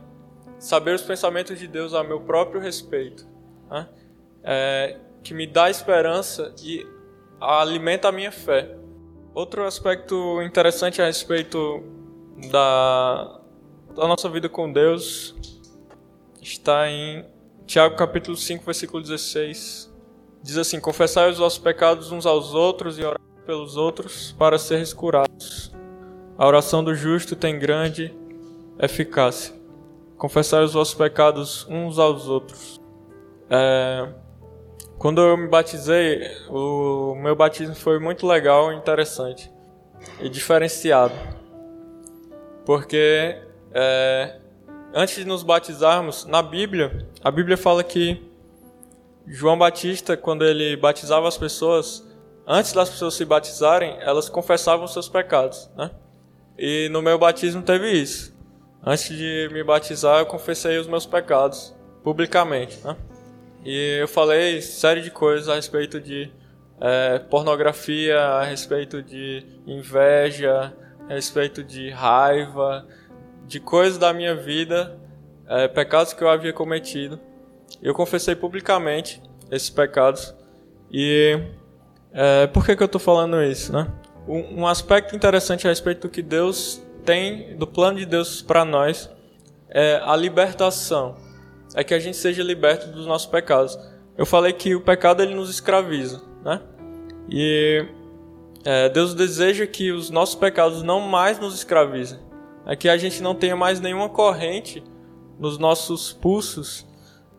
Saber 0.58 0.94
os 0.94 1.02
pensamentos 1.02 1.58
de 1.58 1.66
Deus 1.66 1.92
a 1.94 2.02
meu 2.02 2.20
próprio 2.20 2.61
respeito, 2.61 3.26
né? 3.70 3.88
é, 4.42 4.98
que 5.22 5.35
me 5.35 5.46
dá 5.46 5.70
esperança 5.70 6.54
e 6.62 6.87
alimenta 7.40 8.08
a 8.08 8.12
minha 8.12 8.32
fé. 8.32 8.76
Outro 9.35 9.64
aspecto 9.64 10.40
interessante 10.42 11.00
a 11.00 11.06
respeito 11.06 11.82
da, 12.50 13.41
da 13.94 14.07
nossa 14.07 14.28
vida 14.28 14.48
com 14.48 14.72
Deus 14.72 15.35
está 16.40 16.88
em 16.88 17.24
Tiago 17.66 17.94
capítulo 17.96 18.37
5, 18.37 18.64
versículo 18.64 19.02
16. 19.02 19.92
Diz 20.42 20.57
assim: 20.57 20.81
Confessai 20.81 21.31
os 21.31 21.38
vossos 21.38 21.59
pecados 21.59 22.11
uns 22.11 22.26
aos 22.26 22.55
outros 22.55 22.98
e 22.98 23.05
orai 23.05 23.20
pelos 23.46 23.76
outros 23.76 24.33
para 24.38 24.59
seres 24.59 24.92
curados. 24.92 25.72
A 26.38 26.46
oração 26.46 26.83
do 26.83 26.94
justo 26.94 27.37
tem 27.37 27.59
grande 27.59 28.14
eficácia. 28.78 29.55
Confessai 30.16 30.64
os 30.64 30.72
vossos 30.72 30.94
pecados 30.94 31.66
uns 31.68 31.98
aos 31.98 32.28
outros. 32.28 32.81
É, 33.50 34.09
quando 34.98 35.20
eu 35.20 35.37
me 35.37 35.48
batizei, 35.48 36.31
o 36.48 37.14
meu 37.14 37.37
batismo 37.37 37.74
foi 37.74 37.98
muito 37.98 38.26
legal, 38.26 38.72
interessante 38.72 39.52
e 40.20 40.28
diferenciado. 40.28 41.14
Porque 42.64 43.51
é, 43.74 44.38
antes 44.94 45.16
de 45.16 45.24
nos 45.24 45.42
batizarmos, 45.42 46.24
na 46.26 46.42
Bíblia, 46.42 47.06
a 47.22 47.30
Bíblia 47.30 47.56
fala 47.56 47.82
que 47.82 48.22
João 49.26 49.56
Batista, 49.56 50.16
quando 50.16 50.44
ele 50.44 50.76
batizava 50.76 51.28
as 51.28 51.38
pessoas, 51.38 52.06
antes 52.46 52.72
das 52.72 52.90
pessoas 52.90 53.14
se 53.14 53.24
batizarem, 53.24 53.96
elas 54.00 54.28
confessavam 54.28 54.87
seus 54.87 55.08
pecados, 55.08 55.70
né? 55.76 55.90
E 56.58 56.88
no 56.90 57.00
meu 57.00 57.18
batismo 57.18 57.62
teve 57.62 57.90
isso. 57.90 58.32
Antes 58.85 59.16
de 59.16 59.48
me 59.52 59.62
batizar, 59.62 60.18
eu 60.18 60.26
confessei 60.26 60.76
os 60.78 60.87
meus 60.87 61.06
pecados 61.06 61.74
publicamente, 62.02 62.80
né? 62.85 62.96
E 63.64 63.98
eu 64.00 64.08
falei 64.08 64.61
série 64.61 65.00
de 65.02 65.11
coisas 65.11 65.48
a 65.48 65.54
respeito 65.54 66.00
de 66.00 66.30
é, 66.80 67.20
pornografia, 67.20 68.18
a 68.18 68.42
respeito 68.42 69.00
de 69.00 69.46
inveja, 69.64 70.74
a 71.08 71.14
respeito 71.14 71.62
de 71.62 71.90
raiva, 71.90 72.85
de 73.46 73.61
coisas 73.61 73.98
da 73.98 74.12
minha 74.12 74.35
vida, 74.35 74.98
é, 75.48 75.68
pecados 75.68 76.12
que 76.12 76.22
eu 76.22 76.28
havia 76.28 76.52
cometido. 76.52 77.20
Eu 77.83 77.94
confessei 77.94 78.35
publicamente 78.35 79.22
esses 79.50 79.70
pecados. 79.70 80.35
E 80.90 81.38
é, 82.12 82.46
por 82.46 82.64
que, 82.64 82.76
que 82.76 82.83
eu 82.83 82.87
estou 82.87 83.00
falando 83.00 83.42
isso, 83.42 83.72
né? 83.72 83.90
Um, 84.26 84.61
um 84.61 84.66
aspecto 84.66 85.16
interessante 85.16 85.66
a 85.66 85.70
respeito 85.70 86.02
do 86.02 86.09
que 86.09 86.22
Deus 86.22 86.83
tem, 87.05 87.57
do 87.57 87.66
plano 87.66 87.98
de 87.98 88.07
Deus 88.07 88.40
para 88.40 88.64
nós, 88.64 89.11
é 89.68 90.00
a 90.05 90.14
libertação 90.14 91.16
é 91.74 91.83
que 91.83 91.94
a 91.94 91.98
gente 91.98 92.16
seja 92.16 92.42
liberto 92.42 92.88
dos 92.88 93.07
nossos 93.07 93.26
pecados. 93.26 93.78
Eu 94.16 94.26
falei 94.26 94.52
que 94.52 94.74
o 94.74 94.81
pecado 94.81 95.22
ele 95.22 95.35
nos 95.35 95.48
escraviza, 95.48 96.22
né? 96.44 96.61
E 97.28 97.85
é, 98.64 98.88
Deus 98.88 99.14
deseja 99.14 99.66
que 99.66 99.90
os 99.90 100.11
nossos 100.11 100.35
pecados 100.35 100.83
não 100.83 101.00
mais 101.00 101.38
nos 101.38 101.55
escravizem. 101.55 102.18
É 102.66 102.77
que 102.77 102.88
a 102.88 102.96
gente 102.96 103.22
não 103.22 103.35
tenha 103.35 103.57
mais 103.57 103.81
nenhuma 103.81 104.09
corrente 104.09 104.83
nos 105.38 105.59
nossos 105.59 106.12
pulsos 106.12 106.87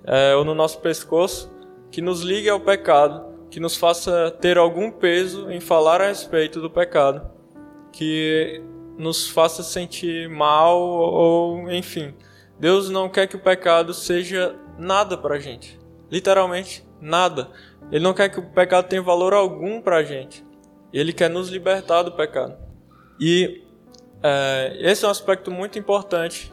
é, 0.05 0.35
ou 0.35 0.43
no 0.43 0.53
nosso 0.53 0.79
pescoço 0.79 1.51
que 1.91 2.01
nos 2.01 2.21
ligue 2.21 2.49
ao 2.49 2.59
pecado, 2.59 3.23
que 3.49 3.59
nos 3.59 3.77
faça 3.77 4.31
ter 4.41 4.57
algum 4.57 4.91
peso 4.91 5.51
em 5.51 5.59
falar 5.59 6.01
a 6.01 6.07
respeito 6.07 6.59
do 6.59 6.69
pecado, 6.69 7.29
que 7.91 8.61
nos 8.97 9.29
faça 9.29 9.61
sentir 9.61 10.27
mal 10.27 10.79
ou 10.81 11.71
enfim. 11.71 12.13
Deus 12.59 12.89
não 12.89 13.09
quer 13.09 13.27
que 13.27 13.35
o 13.35 13.39
pecado 13.39 13.93
seja 13.93 14.55
nada 14.77 15.17
para 15.17 15.35
a 15.35 15.39
gente, 15.39 15.79
literalmente 16.09 16.83
nada. 16.99 17.51
Ele 17.91 18.03
não 18.03 18.13
quer 18.13 18.29
que 18.29 18.39
o 18.39 18.49
pecado 18.49 18.87
tenha 18.87 19.01
valor 19.01 19.33
algum 19.33 19.81
para 19.81 19.97
a 19.97 20.03
gente. 20.03 20.43
Ele 20.91 21.13
quer 21.13 21.29
nos 21.29 21.49
libertar 21.49 22.03
do 22.03 22.11
pecado. 22.11 22.57
E 23.19 23.63
é, 24.23 24.77
esse 24.79 25.03
é 25.03 25.07
um 25.07 25.11
aspecto 25.11 25.51
muito 25.51 25.77
importante 25.77 26.51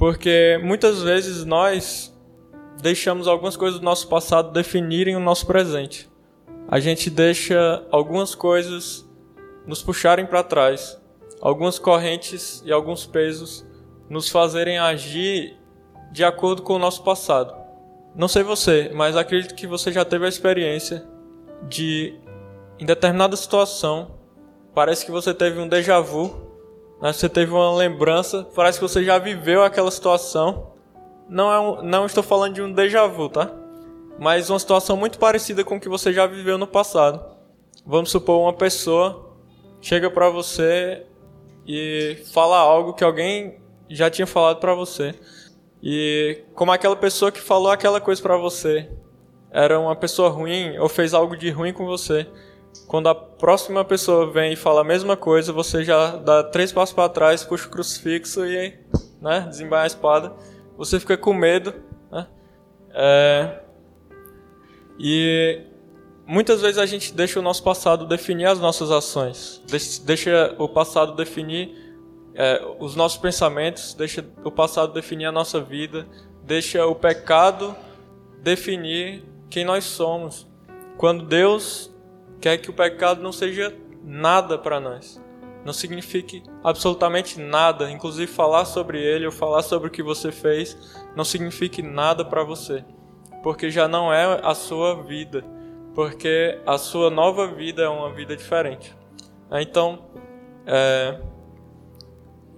porque 0.00 0.58
muitas 0.62 1.02
vezes 1.02 1.44
nós 1.44 2.18
deixamos 2.80 3.28
algumas 3.28 3.54
coisas 3.54 3.78
do 3.78 3.84
nosso 3.84 4.08
passado 4.08 4.50
definirem 4.50 5.14
o 5.14 5.20
nosso 5.20 5.46
presente. 5.46 6.10
A 6.66 6.80
gente 6.80 7.10
deixa 7.10 7.84
algumas 7.90 8.34
coisas 8.34 9.06
nos 9.66 9.82
puxarem 9.82 10.24
para 10.24 10.42
trás, 10.42 10.98
algumas 11.38 11.78
correntes 11.78 12.62
e 12.64 12.72
alguns 12.72 13.04
pesos 13.04 13.66
nos 14.08 14.30
fazerem 14.30 14.78
agir 14.78 15.54
de 16.10 16.24
acordo 16.24 16.62
com 16.62 16.76
o 16.76 16.78
nosso 16.78 17.04
passado. 17.04 17.54
Não 18.16 18.26
sei 18.26 18.42
você, 18.42 18.90
mas 18.94 19.18
acredito 19.18 19.54
que 19.54 19.66
você 19.66 19.92
já 19.92 20.02
teve 20.02 20.24
a 20.24 20.28
experiência 20.30 21.06
de, 21.68 22.18
em 22.78 22.86
determinada 22.86 23.36
situação, 23.36 24.12
parece 24.74 25.04
que 25.04 25.12
você 25.12 25.34
teve 25.34 25.60
um 25.60 25.68
déjà 25.68 26.00
vu 26.00 26.49
você 27.00 27.28
teve 27.28 27.52
uma 27.52 27.74
lembrança, 27.74 28.46
parece 28.54 28.78
que 28.78 28.86
você 28.86 29.04
já 29.04 29.18
viveu 29.18 29.62
aquela 29.62 29.90
situação. 29.90 30.72
Não, 31.28 31.52
é 31.52 31.60
um, 31.60 31.82
não 31.82 32.06
estou 32.06 32.22
falando 32.22 32.54
de 32.54 32.62
um 32.62 32.72
déjà 32.72 33.06
vu, 33.06 33.28
tá? 33.28 33.50
Mas 34.18 34.50
uma 34.50 34.58
situação 34.58 34.96
muito 34.96 35.18
parecida 35.18 35.64
com 35.64 35.76
o 35.76 35.80
que 35.80 35.88
você 35.88 36.12
já 36.12 36.26
viveu 36.26 36.58
no 36.58 36.66
passado. 36.66 37.24
Vamos 37.86 38.10
supor 38.10 38.40
uma 38.40 38.52
pessoa 38.52 39.30
chega 39.80 40.10
para 40.10 40.28
você 40.28 41.06
e 41.66 42.18
fala 42.32 42.58
algo 42.58 42.92
que 42.92 43.02
alguém 43.02 43.60
já 43.88 44.10
tinha 44.10 44.26
falado 44.26 44.60
para 44.60 44.74
você. 44.74 45.14
E 45.82 46.44
como 46.54 46.70
aquela 46.70 46.96
pessoa 46.96 47.32
que 47.32 47.40
falou 47.40 47.70
aquela 47.70 48.00
coisa 48.00 48.20
para 48.20 48.36
você 48.36 48.90
era 49.50 49.80
uma 49.80 49.96
pessoa 49.96 50.28
ruim 50.28 50.78
ou 50.78 50.88
fez 50.88 51.14
algo 51.14 51.36
de 51.36 51.50
ruim 51.50 51.72
com 51.72 51.86
você, 51.86 52.26
quando 52.86 53.08
a 53.08 53.14
próxima 53.14 53.84
pessoa 53.84 54.30
vem 54.30 54.52
e 54.52 54.56
fala 54.56 54.80
a 54.80 54.84
mesma 54.84 55.16
coisa, 55.16 55.52
você 55.52 55.84
já 55.84 56.16
dá 56.16 56.42
três 56.42 56.72
passos 56.72 56.94
para 56.94 57.08
trás, 57.08 57.44
puxa 57.44 57.68
o 57.68 57.70
crucifixo 57.70 58.44
e 58.44 58.78
né, 59.20 59.48
a 59.72 59.86
espada. 59.86 60.32
Você 60.76 60.98
fica 60.98 61.16
com 61.16 61.32
medo. 61.32 61.74
Né? 62.10 62.26
É... 62.92 63.60
E 64.98 65.62
muitas 66.26 66.60
vezes 66.60 66.78
a 66.78 66.86
gente 66.86 67.12
deixa 67.14 67.38
o 67.38 67.42
nosso 67.42 67.62
passado 67.62 68.06
definir 68.06 68.46
as 68.46 68.58
nossas 68.58 68.90
ações, 68.90 69.62
deixa 70.04 70.54
o 70.58 70.68
passado 70.68 71.14
definir 71.14 71.94
é, 72.34 72.62
os 72.78 72.94
nossos 72.94 73.18
pensamentos, 73.18 73.94
deixa 73.94 74.24
o 74.44 74.50
passado 74.50 74.92
definir 74.92 75.26
a 75.26 75.32
nossa 75.32 75.60
vida, 75.60 76.06
deixa 76.42 76.86
o 76.86 76.94
pecado 76.94 77.74
definir 78.42 79.24
quem 79.48 79.64
nós 79.64 79.84
somos. 79.84 80.46
Quando 80.96 81.24
Deus 81.24 81.89
quer 82.40 82.58
que 82.58 82.70
o 82.70 82.72
pecado 82.72 83.22
não 83.22 83.32
seja 83.32 83.74
nada 84.02 84.58
para 84.58 84.80
nós. 84.80 85.20
Não 85.64 85.72
signifique 85.72 86.42
absolutamente 86.64 87.38
nada, 87.38 87.90
inclusive 87.90 88.26
falar 88.26 88.64
sobre 88.64 88.98
ele 88.98 89.26
ou 89.26 89.32
falar 89.32 89.62
sobre 89.62 89.88
o 89.88 89.90
que 89.90 90.02
você 90.02 90.32
fez, 90.32 90.96
não 91.14 91.24
signifique 91.24 91.82
nada 91.82 92.24
para 92.24 92.42
você, 92.42 92.82
porque 93.42 93.70
já 93.70 93.86
não 93.86 94.12
é 94.12 94.40
a 94.42 94.54
sua 94.54 95.02
vida, 95.02 95.44
porque 95.94 96.58
a 96.66 96.78
sua 96.78 97.10
nova 97.10 97.46
vida 97.46 97.82
é 97.82 97.88
uma 97.88 98.10
vida 98.10 98.34
diferente. 98.34 98.96
Então, 99.52 100.06
é, 100.66 101.20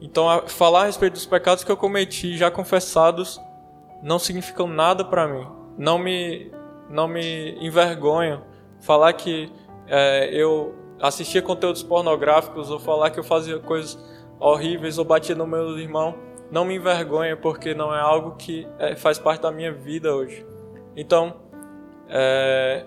então 0.01 0.47
falar 0.47 0.83
a 0.83 0.85
respeito 0.85 1.15
dos 1.15 1.27
pecados 1.27 1.65
que 1.65 1.73
eu 1.73 1.77
cometi 1.77 2.37
já 2.37 2.51
confessados 2.51 3.41
não 4.03 4.19
significam 4.19 4.69
nada 4.69 5.05
para 5.05 5.27
mim. 5.27 5.47
Não 5.77 5.99
me 5.99 6.53
não 6.89 7.09
me 7.09 7.57
envergonho 7.65 8.45
falar 8.81 9.13
que 9.15 9.51
é, 9.87 10.29
eu 10.33 10.75
assistia 11.01 11.43
conteúdos 11.43 11.83
pornográficos 11.83 12.71
ou 12.71 12.79
falar 12.79 13.11
que 13.11 13.19
eu 13.19 13.25
fazia 13.25 13.59
coisas 13.59 13.99
horríveis 14.39 14.99
ou 14.99 15.05
batia 15.05 15.35
no 15.35 15.47
meu 15.47 15.79
irmão, 15.79 16.15
não 16.51 16.65
me 16.65 16.75
envergonha 16.75 17.37
porque 17.37 17.75
não 17.75 17.95
é 17.95 18.01
algo 18.01 18.37
que 18.37 18.67
é, 18.79 18.95
faz 18.95 19.19
parte 19.19 19.43
da 19.43 19.51
minha 19.51 19.73
vida 19.73 20.15
hoje. 20.15 20.45
Então, 20.97 21.35
é, 22.09 22.85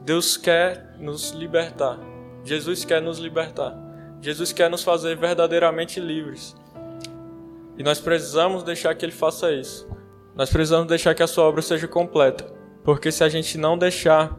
Deus 0.00 0.36
quer 0.36 0.96
nos 0.98 1.30
libertar. 1.30 1.98
Jesus 2.44 2.84
quer 2.84 3.00
nos 3.00 3.18
libertar. 3.18 3.76
Jesus 4.20 4.52
quer 4.52 4.70
nos 4.70 4.82
fazer 4.82 5.16
verdadeiramente 5.16 6.00
livres. 6.00 6.56
E 7.78 7.82
nós 7.82 8.00
precisamos 8.00 8.62
deixar 8.62 8.94
que 8.94 9.04
Ele 9.04 9.12
faça 9.12 9.52
isso. 9.52 9.88
Nós 10.34 10.50
precisamos 10.50 10.86
deixar 10.86 11.14
que 11.14 11.22
a 11.22 11.26
sua 11.26 11.44
obra 11.44 11.62
seja 11.62 11.86
completa. 11.86 12.44
Porque 12.82 13.12
se 13.12 13.22
a 13.22 13.28
gente 13.28 13.58
não 13.58 13.76
deixar, 13.76 14.38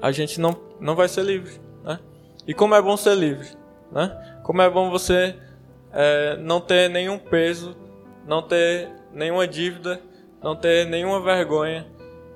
a 0.00 0.10
gente 0.10 0.40
não 0.40 0.67
não 0.80 0.94
vai 0.94 1.08
ser 1.08 1.24
livre, 1.24 1.60
né? 1.82 1.98
E 2.46 2.54
como 2.54 2.74
é 2.74 2.82
bom 2.82 2.96
ser 2.96 3.14
livre, 3.16 3.48
né? 3.92 4.40
Como 4.42 4.62
é 4.62 4.70
bom 4.70 4.90
você 4.90 5.36
é, 5.92 6.36
não 6.36 6.60
ter 6.60 6.88
nenhum 6.88 7.18
peso, 7.18 7.76
não 8.26 8.42
ter 8.42 8.90
nenhuma 9.12 9.46
dívida, 9.46 10.00
não 10.42 10.54
ter 10.54 10.86
nenhuma 10.86 11.20
vergonha 11.20 11.86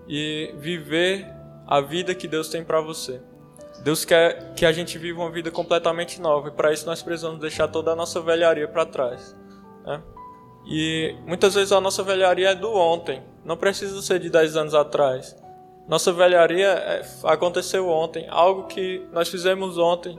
e 0.09 0.55
viver 0.59 1.27
a 1.67 1.81
vida 1.81 2.15
que 2.15 2.27
Deus 2.27 2.49
tem 2.49 2.65
para 2.65 2.81
você. 2.81 3.21
Deus 3.83 4.05
quer 4.05 4.55
que 4.55 4.65
a 4.65 4.73
gente 4.73 4.97
viva 4.99 5.21
uma 5.21 5.31
vida 5.31 5.51
completamente 5.51 6.21
nova 6.21 6.49
e 6.49 6.51
para 6.53 6.73
isso 6.73 6.87
nós 6.87 7.03
precisamos 7.03 7.41
deixar 7.41 7.69
toda 7.69 7.93
a 7.93 7.97
nossa 7.97 8.21
velharia 8.21 8.69
para 8.69 8.87
trás. 8.87 9.37
Né? 9.85 10.03
E 10.67 11.17
muitas 11.27 11.55
vezes 11.55 11.73
a 11.73 11.81
nossa 11.81 12.03
velharia 12.03 12.51
é 12.51 12.55
do 12.55 12.73
ontem, 12.73 13.23
não 13.45 13.57
precisa 13.57 14.01
ser 14.01 14.21
de 14.21 14.31
10 14.31 14.57
anos 14.57 14.75
atrás. 14.75 15.37
Nossa 15.89 16.13
velharia 16.13 16.69
é, 16.69 17.03
aconteceu 17.25 17.89
ontem, 17.89 18.27
algo 18.29 18.67
que 18.67 19.05
nós 19.13 19.29
fizemos 19.29 19.79
ontem, 19.79 20.19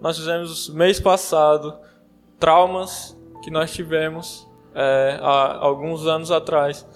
nós 0.00 0.18
fizemos 0.18 0.68
mês 0.68 1.00
passado, 1.00 1.78
traumas 2.38 3.16
que 3.42 3.50
nós 3.50 3.72
tivemos 3.72 4.46
é, 4.74 5.18
há 5.22 5.56
alguns 5.58 6.06
anos 6.06 6.30
atrás, 6.30 6.86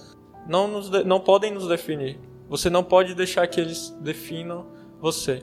não, 0.46 0.68
nos, 0.68 0.90
não 1.05 1.20
podem 1.20 1.53
nos 1.53 1.66
definir. 1.66 2.18
Você 2.49 2.68
não 2.68 2.83
pode 2.83 3.14
deixar 3.14 3.46
que 3.46 3.61
eles 3.61 3.96
definam 4.01 4.66
você. 5.01 5.42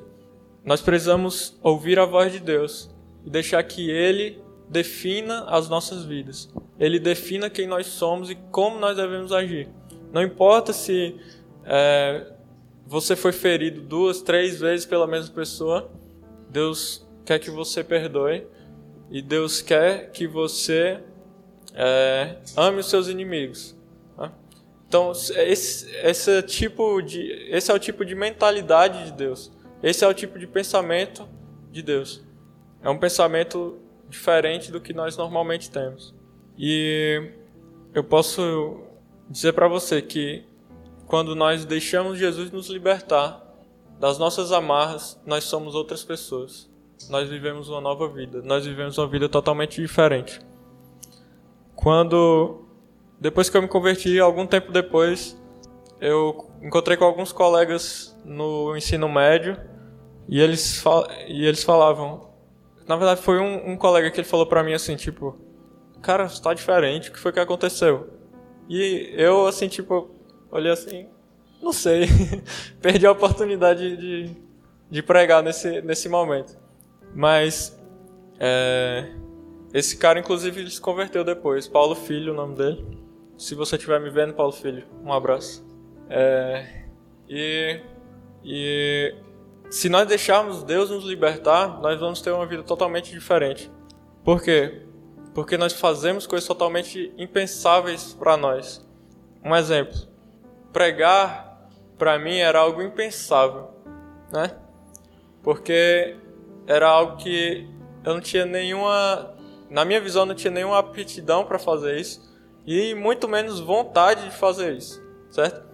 Nós 0.63 0.81
precisamos 0.81 1.57
ouvir 1.63 1.97
a 1.97 2.05
voz 2.05 2.33
de 2.33 2.39
Deus 2.39 2.93
e 3.25 3.29
deixar 3.29 3.63
que 3.63 3.89
Ele 3.89 4.43
defina 4.67 5.45
as 5.45 5.69
nossas 5.69 6.03
vidas. 6.03 6.53
Ele 6.77 6.99
defina 6.99 7.49
quem 7.49 7.65
nós 7.65 7.87
somos 7.87 8.29
e 8.29 8.35
como 8.51 8.77
nós 8.77 8.97
devemos 8.97 9.31
agir. 9.31 9.69
Não 10.11 10.21
importa 10.21 10.73
se 10.73 11.15
é, 11.63 12.33
você 12.87 13.15
foi 13.15 13.33
ferido 13.33 13.81
duas, 13.81 14.21
três 14.21 14.59
vezes 14.59 14.85
pela 14.85 15.05
mesma 15.05 15.33
pessoa, 15.33 15.91
Deus 16.49 17.05
quer 17.25 17.37
que 17.37 17.49
você 17.49 17.83
perdoe 17.83 18.47
e 19.11 19.21
Deus 19.21 19.61
quer 19.61 20.09
que 20.11 20.25
você 20.25 20.99
é, 21.73 22.37
ame 22.55 22.79
os 22.79 22.89
seus 22.89 23.09
inimigos. 23.09 23.75
Tá? 24.15 24.31
Então 24.87 25.11
esse, 25.11 25.93
esse 25.97 26.41
tipo 26.43 27.01
de, 27.01 27.29
esse 27.49 27.69
é 27.69 27.73
o 27.73 27.79
tipo 27.79 28.05
de 28.05 28.15
mentalidade 28.15 29.05
de 29.05 29.11
Deus. 29.11 29.51
Esse 29.83 30.05
é 30.05 30.07
o 30.07 30.13
tipo 30.13 30.39
de 30.39 30.47
pensamento 30.47 31.27
de 31.69 31.83
Deus. 31.83 32.23
É 32.81 32.89
um 32.89 32.97
pensamento 32.97 33.77
diferente 34.09 34.71
do 34.71 34.79
que 34.79 34.93
nós 34.93 35.17
normalmente 35.17 35.69
temos. 35.69 36.15
E 36.57 37.31
eu 37.93 38.03
posso 38.03 38.81
dizer 39.29 39.51
para 39.51 39.67
você 39.67 40.01
que 40.01 40.45
quando 41.07 41.35
nós 41.35 41.65
deixamos 41.65 42.19
Jesus 42.19 42.51
nos 42.51 42.69
libertar 42.69 43.41
das 43.99 44.17
nossas 44.17 44.51
amarras, 44.51 45.19
nós 45.25 45.45
somos 45.45 45.73
outras 45.73 46.03
pessoas. 46.03 46.69
Nós 47.09 47.29
vivemos 47.29 47.69
uma 47.69 47.79
nova 47.79 48.07
vida. 48.09 48.41
Nós 48.41 48.65
vivemos 48.65 48.97
uma 48.97 49.07
vida 49.07 49.29
totalmente 49.29 49.81
diferente. 49.81 50.39
Quando 51.75 52.65
depois 53.19 53.49
que 53.49 53.55
eu 53.55 53.61
me 53.61 53.67
converti, 53.67 54.19
algum 54.19 54.45
tempo 54.45 54.71
depois, 54.71 55.39
eu 56.01 56.49
encontrei 56.61 56.97
com 56.97 57.05
alguns 57.05 57.31
colegas 57.31 58.15
no 58.25 58.75
ensino 58.75 59.07
médio 59.07 59.57
e 60.27 60.41
eles, 60.41 60.83
e 61.27 61.45
eles 61.45 61.63
falavam. 61.63 62.27
Na 62.85 62.95
verdade, 62.95 63.21
foi 63.21 63.39
um, 63.39 63.71
um 63.71 63.77
colega 63.77 64.11
que 64.11 64.19
ele 64.19 64.27
falou 64.27 64.45
pra 64.45 64.63
mim 64.63 64.73
assim: 64.73 64.95
tipo, 64.95 65.37
cara, 66.01 66.27
você 66.27 66.41
tá 66.41 66.53
diferente, 66.53 67.09
o 67.09 67.13
que 67.13 67.19
foi 67.19 67.31
que 67.31 67.39
aconteceu? 67.39 68.09
E 68.69 69.13
eu, 69.15 69.47
assim, 69.47 69.67
tipo, 69.67 70.16
olhei 70.51 70.71
assim, 70.71 71.07
não 71.61 71.73
sei, 71.73 72.07
perdi 72.81 73.05
a 73.05 73.11
oportunidade 73.11 73.97
de, 73.97 74.31
de 74.89 75.03
pregar 75.03 75.43
nesse, 75.43 75.81
nesse 75.81 76.07
momento. 76.09 76.57
Mas 77.13 77.77
é, 78.39 79.11
esse 79.73 79.97
cara, 79.97 80.19
inclusive, 80.19 80.69
se 80.69 80.79
converteu 80.79 81.23
depois. 81.23 81.67
Paulo 81.67 81.95
Filho, 81.95 82.33
o 82.33 82.35
nome 82.35 82.55
dele. 82.55 82.85
Se 83.37 83.53
você 83.53 83.75
estiver 83.75 83.99
me 83.99 84.09
vendo, 84.09 84.33
Paulo 84.33 84.51
Filho, 84.51 84.83
um 85.03 85.11
abraço. 85.13 85.65
É, 86.09 86.85
e, 87.29 87.79
e 88.43 89.15
se 89.69 89.89
nós 89.89 90.07
deixarmos 90.07 90.63
Deus 90.63 90.89
nos 90.89 91.03
libertar, 91.03 91.79
nós 91.81 91.99
vamos 91.99 92.21
ter 92.21 92.31
uma 92.31 92.45
vida 92.45 92.63
totalmente 92.63 93.11
diferente. 93.11 93.69
Por 94.23 94.41
quê? 94.41 94.81
Porque 95.33 95.57
nós 95.57 95.73
fazemos 95.73 96.25
coisas 96.25 96.47
totalmente 96.47 97.13
impensáveis 97.17 98.13
para 98.13 98.37
nós. 98.37 98.85
Um 99.43 99.55
exemplo: 99.55 99.95
pregar 100.71 101.69
para 101.97 102.17
mim 102.19 102.37
era 102.37 102.59
algo 102.59 102.81
impensável, 102.81 103.69
né? 104.31 104.55
Porque 105.41 106.15
era 106.65 106.87
algo 106.87 107.17
que 107.17 107.67
eu 108.03 108.13
não 108.13 108.21
tinha 108.21 108.45
nenhuma, 108.45 109.33
na 109.69 109.83
minha 109.83 109.99
visão, 109.99 110.25
não 110.25 110.35
tinha 110.35 110.51
nenhuma 110.51 110.79
aptidão 110.79 111.45
para 111.45 111.57
fazer 111.57 111.99
isso 111.99 112.27
e 112.65 112.93
muito 112.93 113.27
menos 113.27 113.59
vontade 113.59 114.25
de 114.25 114.31
fazer 114.31 114.75
isso, 114.75 115.01
certo? 115.29 115.65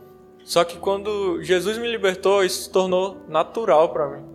Só 0.44 0.64
que 0.64 0.78
quando 0.78 1.42
Jesus 1.42 1.78
me 1.78 1.90
libertou, 1.90 2.44
isso 2.44 2.64
se 2.64 2.70
tornou 2.70 3.22
natural 3.28 3.90
para 3.90 4.08
mim. 4.08 4.26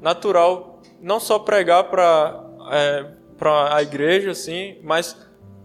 Natural 0.00 0.80
não 1.00 1.20
só 1.20 1.38
pregar 1.38 1.84
para 1.84 2.44
é, 2.70 3.22
para 3.38 3.74
a 3.74 3.82
igreja 3.82 4.30
assim, 4.30 4.78
mas 4.84 5.16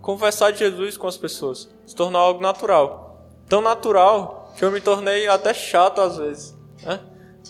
conversar 0.01 0.51
de 0.51 0.60
Jesus 0.60 0.97
com 0.97 1.05
as 1.05 1.15
pessoas. 1.15 1.69
Se 1.86 1.95
tornou 1.95 2.19
algo 2.19 2.41
natural. 2.41 3.27
Tão 3.47 3.62
natural 3.62 4.37
que 4.58 4.65
eu 4.65 4.72
me 4.72 4.82
tornei 4.82 5.28
até 5.28 5.54
chato 5.54 6.02
às 6.02 6.17
vezes. 6.17 6.58
Né? 6.84 7.00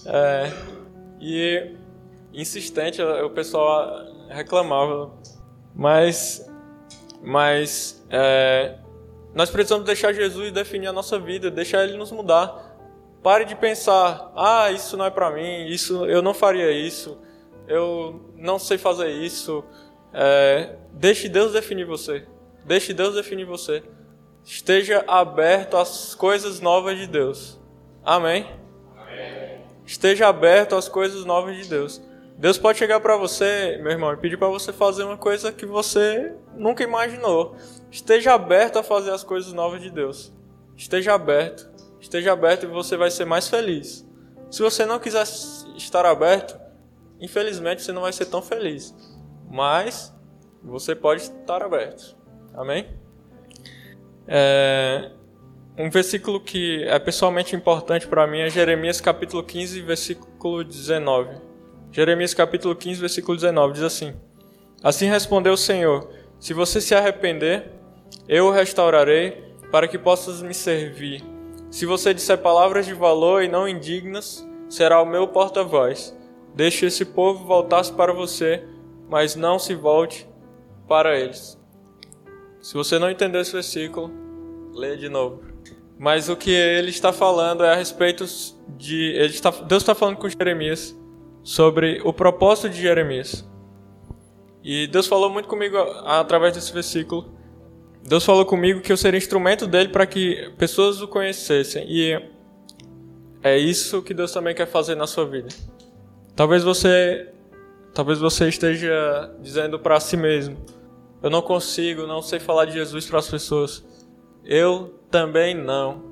É, 0.06 0.52
e 1.20 1.76
insistente, 2.34 3.02
o 3.02 3.30
pessoal 3.30 4.06
reclamava. 4.30 5.12
Mas, 5.74 6.46
mas 7.24 8.06
é, 8.10 8.78
nós 9.34 9.50
precisamos 9.50 9.86
deixar 9.86 10.14
Jesus 10.14 10.52
definir 10.52 10.88
a 10.88 10.94
nossa 10.94 11.18
vida, 11.18 11.50
deixar 11.50 11.84
Ele 11.84 11.98
nos 11.98 12.12
mudar. 12.12 12.66
Pare 13.24 13.46
de 13.46 13.56
pensar, 13.56 14.32
ah, 14.36 14.72
isso 14.72 14.96
não 14.98 15.06
é 15.06 15.10
para 15.10 15.32
mim, 15.32 15.66
isso 15.68 16.06
eu 16.06 16.22
não 16.22 16.34
faria 16.34 16.72
isso, 16.72 17.18
eu 17.68 18.32
não 18.36 18.60
sei 18.60 18.78
fazer 18.78 19.10
isso. 19.10 19.64
É, 20.14 20.76
deixe 20.92 21.30
Deus 21.30 21.54
definir 21.54 21.86
você. 21.86 22.28
Deixe 22.66 22.94
Deus 22.94 23.16
definir 23.16 23.46
você. 23.46 23.84
Esteja 24.48 25.04
aberto 25.10 25.76
às 25.76 26.16
coisas 26.16 26.62
novas 26.62 26.98
de 26.98 27.06
Deus. 27.06 27.60
Amém? 28.02 28.50
Amém. 28.96 29.62
Esteja 29.86 30.30
aberto 30.30 30.74
às 30.74 30.88
coisas 30.88 31.26
novas 31.26 31.58
de 31.58 31.68
Deus. 31.68 32.02
Deus 32.38 32.58
pode 32.58 32.78
chegar 32.78 33.02
para 33.02 33.18
você, 33.18 33.78
meu 33.84 33.92
irmão, 33.92 34.14
e 34.14 34.16
pedir 34.16 34.38
para 34.38 34.48
você 34.48 34.72
fazer 34.72 35.04
uma 35.04 35.18
coisa 35.18 35.52
que 35.52 35.66
você 35.66 36.34
nunca 36.56 36.82
imaginou. 36.82 37.58
Esteja 37.92 38.36
aberto 38.36 38.80
a 38.80 38.84
fazer 38.84 39.12
as 39.12 39.22
coisas 39.22 39.52
novas 39.52 39.82
de 39.82 39.90
Deus. 39.90 40.32
Esteja 40.78 41.14
aberto. 41.14 41.70
Esteja 42.00 42.32
aberto 42.32 42.64
e 42.64 42.68
você 42.68 42.96
vai 42.96 43.12
ser 43.12 43.26
mais 43.26 43.50
feliz. 43.50 44.08
Se 44.50 44.62
você 44.62 44.86
não 44.86 44.98
quiser 44.98 45.24
estar 45.76 46.06
aberto, 46.06 46.58
infelizmente 47.20 47.82
você 47.82 47.92
não 47.92 48.04
vai 48.04 48.14
ser 48.14 48.28
tão 48.28 48.42
feliz. 48.42 48.96
Mas 49.52 50.16
você 50.64 50.96
pode 50.96 51.24
estar 51.24 51.62
aberto. 51.62 52.16
Amém? 52.54 52.98
É, 54.28 55.12
um 55.78 55.90
versículo 55.90 56.40
que 56.40 56.84
é 56.84 57.00
pessoalmente 57.00 57.56
importante 57.56 58.08
para 58.08 58.28
mim 58.28 58.40
é 58.40 58.50
Jeremias 58.50 59.00
capítulo 59.00 59.44
15, 59.44 59.82
versículo 59.82 60.64
19. 60.64 61.38
Jeremias 61.92 62.34
capítulo 62.34 62.76
15, 62.76 63.00
versículo 63.00 63.38
19 63.38 63.74
diz 63.74 63.84
assim: 63.84 64.14
Assim 64.84 65.08
respondeu 65.08 65.54
o 65.54 65.58
Senhor: 65.58 66.10
Se 66.40 66.54
você 66.54 66.82
se 66.82 66.94
arrepender, 66.94 67.72
eu 68.28 68.48
o 68.48 68.52
restaurarei 68.52 69.56
para 69.72 69.88
que 69.88 69.98
possas 69.98 70.42
me 70.42 70.54
servir. 70.54 71.24
Se 71.70 71.86
você 71.86 72.14
disser 72.14 72.38
palavras 72.38 72.86
de 72.86 72.94
valor 72.94 73.44
e 73.44 73.48
não 73.48 73.68
indignas, 73.68 74.48
será 74.70 75.02
o 75.02 75.06
meu 75.06 75.28
porta-voz. 75.28 76.16
Deixe 76.56 76.86
esse 76.86 77.06
povo 77.06 77.46
voltar-se 77.46 77.94
para 77.94 78.14
você, 78.14 78.66
mas 79.10 79.36
não 79.36 79.60
se 79.60 79.76
volte 79.76 80.28
para 80.88 81.20
eles. 81.20 81.57
Se 82.68 82.74
você 82.74 83.00
não 83.00 83.10
entendeu 83.10 83.40
esse 83.40 83.54
versículo, 83.54 84.12
leia 84.74 84.98
de 84.98 85.08
novo. 85.08 85.42
Mas 85.98 86.28
o 86.28 86.36
que 86.36 86.52
ele 86.52 86.90
está 86.90 87.14
falando 87.14 87.64
é 87.64 87.72
a 87.72 87.76
respeito 87.78 88.26
de. 88.76 89.14
Está, 89.14 89.52
Deus 89.52 89.84
está 89.84 89.96
falando 89.96 90.18
com 90.18 90.28
Jeremias 90.28 90.94
sobre 91.42 92.02
o 92.04 92.12
propósito 92.12 92.70
de 92.70 92.82
Jeremias. 92.82 93.50
E 94.62 94.86
Deus 94.88 95.08
falou 95.08 95.30
muito 95.30 95.48
comigo 95.48 95.78
através 95.78 96.56
desse 96.56 96.74
versículo. 96.74 97.32
Deus 98.04 98.26
falou 98.26 98.46
comigo 98.46 98.82
que 98.82 98.92
eu 98.92 98.98
seria 98.98 99.18
instrumento 99.18 99.66
dele 99.66 99.88
para 99.88 100.06
que 100.06 100.52
pessoas 100.58 101.02
o 101.02 101.08
conhecessem. 101.08 101.86
E 101.88 102.22
é 103.42 103.58
isso 103.58 104.02
que 104.02 104.14
Deus 104.14 104.34
também 104.34 104.54
quer 104.54 104.68
fazer 104.68 104.96
na 104.96 105.08
sua 105.08 105.26
vida. 105.26 105.48
Talvez 106.36 106.66
você 106.66 107.30
talvez 107.94 108.20
você 108.20 108.50
esteja 108.50 109.34
dizendo 109.42 109.80
para 109.80 110.02
si 110.02 110.18
mesmo: 110.18 110.58
eu 111.22 111.30
não 111.30 111.42
consigo, 111.42 112.06
não 112.06 112.22
sei 112.22 112.40
falar 112.40 112.66
de 112.66 112.74
Jesus 112.74 113.06
para 113.08 113.20
as 113.20 113.30
pessoas. 113.30 113.84
Eu 114.44 115.00
também 115.10 115.56
não. 115.56 116.04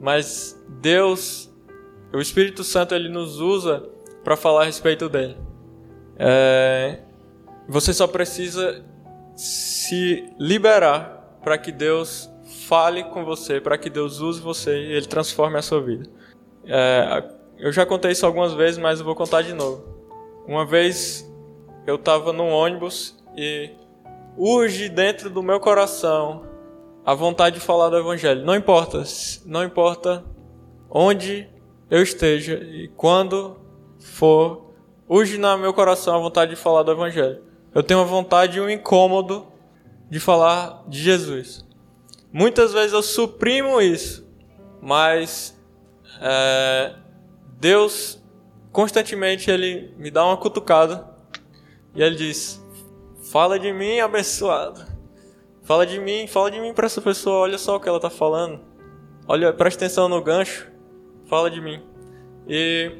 Mas 0.00 0.62
Deus, 0.80 1.52
o 2.12 2.20
Espírito 2.20 2.62
Santo, 2.62 2.94
ele 2.94 3.08
nos 3.08 3.40
usa 3.40 3.88
para 4.22 4.36
falar 4.36 4.62
a 4.62 4.64
respeito 4.64 5.08
dele. 5.08 5.36
É, 6.16 7.00
você 7.68 7.92
só 7.92 8.06
precisa 8.06 8.84
se 9.36 10.32
liberar 10.38 11.38
para 11.42 11.58
que 11.58 11.72
Deus 11.72 12.30
fale 12.66 13.04
com 13.04 13.24
você, 13.24 13.60
para 13.60 13.76
que 13.76 13.90
Deus 13.90 14.20
use 14.20 14.40
você 14.40 14.76
e 14.76 14.92
Ele 14.92 15.06
transforme 15.06 15.58
a 15.58 15.62
sua 15.62 15.80
vida. 15.80 16.08
É, 16.64 17.24
eu 17.58 17.72
já 17.72 17.84
contei 17.84 18.12
isso 18.12 18.24
algumas 18.24 18.54
vezes, 18.54 18.78
mas 18.78 18.98
eu 18.98 19.04
vou 19.04 19.14
contar 19.14 19.42
de 19.42 19.52
novo. 19.52 19.84
Uma 20.46 20.64
vez 20.64 21.30
eu 21.86 21.96
estava 21.96 22.32
num 22.32 22.50
ônibus 22.50 23.16
e 23.36 23.70
urge 24.36 24.88
dentro 24.88 25.30
do 25.30 25.42
meu 25.42 25.60
coração 25.60 26.46
a 27.04 27.14
vontade 27.14 27.58
de 27.58 27.60
falar 27.60 27.90
do 27.90 27.98
Evangelho. 27.98 28.44
Não 28.44 28.54
importa, 28.54 29.02
não 29.44 29.62
importa 29.62 30.24
onde 30.90 31.48
eu 31.90 32.02
esteja 32.02 32.54
e 32.54 32.88
quando 32.96 33.58
for, 34.00 34.74
urge 35.08 35.38
no 35.38 35.58
meu 35.58 35.74
coração 35.74 36.16
a 36.16 36.18
vontade 36.18 36.54
de 36.54 36.56
falar 36.56 36.82
do 36.82 36.92
Evangelho. 36.92 37.42
Eu 37.74 37.82
tenho 37.82 38.00
a 38.00 38.04
vontade 38.04 38.58
e 38.58 38.60
um 38.60 38.70
incômodo 38.70 39.46
de 40.08 40.20
falar 40.20 40.84
de 40.88 41.00
Jesus. 41.02 41.64
Muitas 42.32 42.72
vezes 42.72 42.92
eu 42.92 43.02
suprimo 43.02 43.80
isso, 43.80 44.26
mas 44.80 45.58
é, 46.20 46.94
Deus 47.60 48.22
constantemente 48.72 49.50
ele 49.50 49.94
me 49.96 50.10
dá 50.10 50.24
uma 50.24 50.36
cutucada 50.36 51.08
e 51.94 52.02
ele 52.02 52.16
diz: 52.16 52.63
Fala 53.30 53.58
de 53.58 53.72
mim, 53.72 54.00
abençoado. 54.00 54.84
Fala 55.62 55.86
de 55.86 55.98
mim, 55.98 56.26
fala 56.26 56.50
de 56.50 56.60
mim 56.60 56.74
para 56.74 56.86
essa 56.86 57.00
pessoa. 57.00 57.38
Olha 57.38 57.56
só 57.56 57.76
o 57.76 57.80
que 57.80 57.88
ela 57.88 57.96
está 57.98 58.10
falando. 58.10 58.60
Olha, 59.26 59.52
presta 59.52 59.84
atenção 59.84 60.08
no 60.08 60.22
gancho. 60.22 60.70
Fala 61.26 61.50
de 61.50 61.60
mim. 61.60 61.82
E 62.46 62.92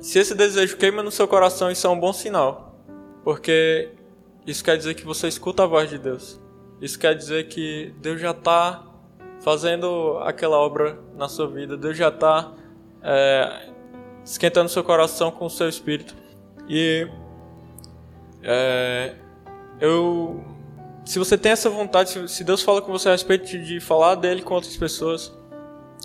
se 0.00 0.18
esse 0.18 0.34
desejo 0.34 0.76
queima 0.78 1.02
no 1.02 1.10
seu 1.10 1.28
coração, 1.28 1.70
isso 1.70 1.86
é 1.86 1.90
um 1.90 2.00
bom 2.00 2.12
sinal. 2.12 2.74
Porque 3.22 3.90
isso 4.46 4.64
quer 4.64 4.78
dizer 4.78 4.94
que 4.94 5.04
você 5.04 5.28
escuta 5.28 5.64
a 5.64 5.66
voz 5.66 5.90
de 5.90 5.98
Deus. 5.98 6.40
Isso 6.80 6.98
quer 6.98 7.14
dizer 7.14 7.48
que 7.48 7.94
Deus 8.00 8.20
já 8.20 8.30
está 8.30 8.82
fazendo 9.40 10.18
aquela 10.22 10.56
obra 10.56 10.98
na 11.14 11.28
sua 11.28 11.46
vida. 11.46 11.76
Deus 11.76 11.98
já 11.98 12.08
está 12.08 12.50
é, 13.02 13.68
esquentando 14.24 14.70
seu 14.70 14.82
coração 14.82 15.30
com 15.30 15.44
o 15.44 15.50
seu 15.50 15.68
espírito. 15.68 16.14
E 16.66 17.06
é, 18.42 19.14
eu, 19.80 20.44
se 21.04 21.18
você 21.18 21.36
tem 21.36 21.52
essa 21.52 21.68
vontade, 21.68 22.30
se 22.30 22.44
Deus 22.44 22.62
fala 22.62 22.80
com 22.80 22.92
você 22.92 23.08
a 23.08 23.12
respeito 23.12 23.46
de 23.46 23.80
falar 23.80 24.14
dele 24.14 24.42
com 24.42 24.54
outras 24.54 24.76
pessoas, 24.76 25.32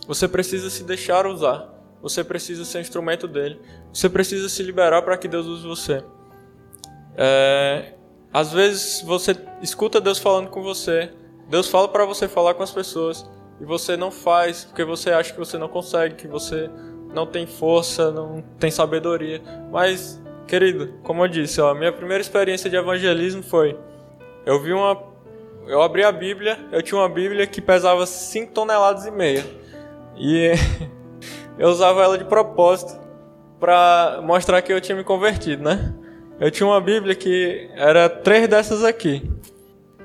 você 0.07 0.28
precisa 0.28 0.70
se 0.70 0.84
deixar 0.84 1.26
usar. 1.28 1.70
Você 2.01 2.24
precisa 2.24 2.63
ser 2.63 2.80
instrumento 2.80 3.28
dele. 3.28 3.59
Você 3.93 4.09
precisa 4.09 4.47
se 4.47 4.63
liberar 4.63 5.01
para 5.01 5.17
que 5.17 5.28
Deus 5.28 5.45
use 5.45 5.67
você. 5.67 6.03
É, 7.15 7.93
às 8.34 8.51
vezes 8.51 9.01
você 9.01 9.36
escuta 9.61 9.99
Deus 9.99 10.20
falando 10.20 10.49
com 10.49 10.61
você. 10.61 11.11
Deus 11.49 11.67
fala 11.67 11.88
para 11.88 12.05
você 12.05 12.28
falar 12.28 12.53
com 12.53 12.63
as 12.63 12.72
pessoas 12.72 13.30
e 13.59 13.65
você 13.65 13.97
não 13.97 14.11
faz 14.11 14.63
porque 14.63 14.84
você 14.84 15.11
acha 15.11 15.34
que 15.34 15.39
você 15.39 15.57
não 15.57 15.67
consegue, 15.67 16.15
que 16.15 16.28
você 16.28 16.70
não 17.13 17.26
tem 17.26 17.45
força, 17.45 18.11
não 18.11 18.43
tem 18.59 18.72
sabedoria. 18.72 19.41
Mas, 19.72 20.22
querido, 20.50 20.95
como 21.04 21.24
eu 21.24 21.28
disse, 21.28 21.62
ó, 21.62 21.70
a 21.70 21.76
minha 21.76 21.91
primeira 21.91 22.22
experiência 22.22 22.70
de 22.70 22.76
evangelismo 22.76 23.43
foi 23.43 23.78
eu 24.45 24.60
vi 24.60 24.74
uma 24.74 25.10
eu 25.68 25.84
abri 25.84 26.04
a 26.04 26.12
Bíblia, 26.12 26.58
eu 26.72 26.82
tinha 26.82 27.00
uma 27.00 27.08
Bíblia 27.08 27.45
que 27.45 27.62
pesava 27.62 28.04
5 28.04 28.52
toneladas 28.54 29.06
e 29.06 29.12
meia. 29.12 29.45
E 30.18 30.52
eu 31.60 31.70
usava 31.70 32.02
ela 32.02 32.18
de 32.18 32.26
propósito 32.26 33.00
para 33.60 34.20
mostrar 34.24 34.64
que 34.64 34.74
eu 34.74 34.82
tinha 34.82 34.95
me 34.95 35.04
convertido, 35.04 35.64
né? 35.64 35.93
Eu 36.39 36.50
tinha 36.50 36.66
uma 36.66 36.82
Bíblia 36.82 37.14
que 37.14 37.70
era 37.76 38.10
três 38.10 38.47
dessas 38.47 38.84
aqui. 38.84 39.30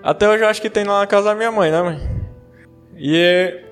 Até 0.03 0.29
hoje 0.29 0.45
eu 0.45 0.49
acho 0.49 0.61
que 0.61 0.69
tem 0.69 0.85
lá 0.85 0.99
na 0.99 1.07
casa 1.07 1.31
da 1.31 1.35
minha 1.35 1.51
mãe, 1.51 1.71
né, 1.71 1.81
mãe? 1.81 1.99
E 2.95 3.65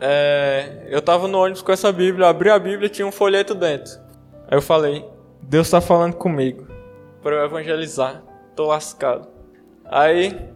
é, 0.00 0.86
eu 0.88 1.02
tava 1.02 1.26
no 1.26 1.38
ônibus 1.38 1.62
com 1.62 1.72
essa 1.72 1.90
Bíblia, 1.90 2.28
abri 2.28 2.48
a 2.48 2.58
Bíblia 2.60 2.86
e 2.86 2.90
tinha 2.90 3.08
um 3.08 3.12
folheto 3.12 3.56
dentro. 3.56 3.92
Aí 4.46 4.56
eu 4.56 4.62
falei, 4.62 5.04
Deus 5.48 5.66
está 5.66 5.80
falando 5.80 6.14
comigo 6.14 6.66
para 7.22 7.36
eu 7.36 7.44
evangelizar. 7.44 8.22
Tô 8.56 8.66
lascado. 8.66 9.28
Aí 9.84 10.50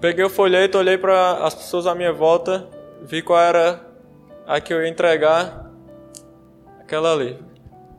peguei 0.00 0.24
o 0.24 0.30
folheto, 0.30 0.78
olhei 0.78 0.98
para 0.98 1.44
as 1.44 1.54
pessoas 1.54 1.86
à 1.86 1.94
minha 1.94 2.12
volta, 2.12 2.68
vi 3.02 3.22
qual 3.22 3.40
era 3.40 3.80
a 4.46 4.60
que 4.60 4.72
eu 4.72 4.82
ia 4.82 4.88
entregar, 4.88 5.70
aquela 6.80 7.12
ali. 7.12 7.42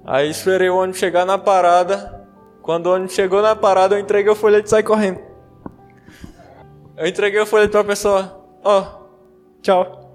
Aí 0.05 0.29
esperei 0.29 0.69
o 0.69 0.77
ônibus 0.77 0.99
chegar 0.99 1.25
na 1.25 1.37
parada. 1.37 2.25
Quando 2.61 2.87
o 2.87 2.93
ônibus 2.93 3.13
chegou 3.13 3.41
na 3.41 3.55
parada, 3.55 3.95
eu 3.95 3.99
entreguei 3.99 4.31
o 4.31 4.35
folheto 4.35 4.67
e 4.67 4.69
saí 4.69 4.83
correndo. 4.83 5.19
Eu 6.95 7.07
entreguei 7.07 7.39
o 7.39 7.45
folheto 7.45 7.71
para 7.71 7.81
a 7.81 7.85
pessoa. 7.85 8.45
Ó, 8.63 8.79
oh, 8.79 9.61
tchau. 9.61 10.13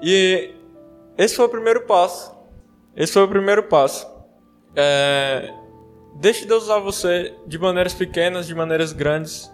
E 0.00 0.54
esse 1.18 1.34
foi 1.34 1.46
o 1.46 1.48
primeiro 1.48 1.82
passo. 1.86 2.34
Esse 2.96 3.12
foi 3.12 3.22
o 3.24 3.28
primeiro 3.28 3.64
passo. 3.64 4.11
É, 4.74 5.52
deixe 6.14 6.46
Deus 6.46 6.64
usar 6.64 6.78
você 6.78 7.34
de 7.46 7.58
maneiras 7.58 7.94
pequenas, 7.94 8.46
de 8.46 8.54
maneiras 8.54 8.92
grandes. 8.92 9.52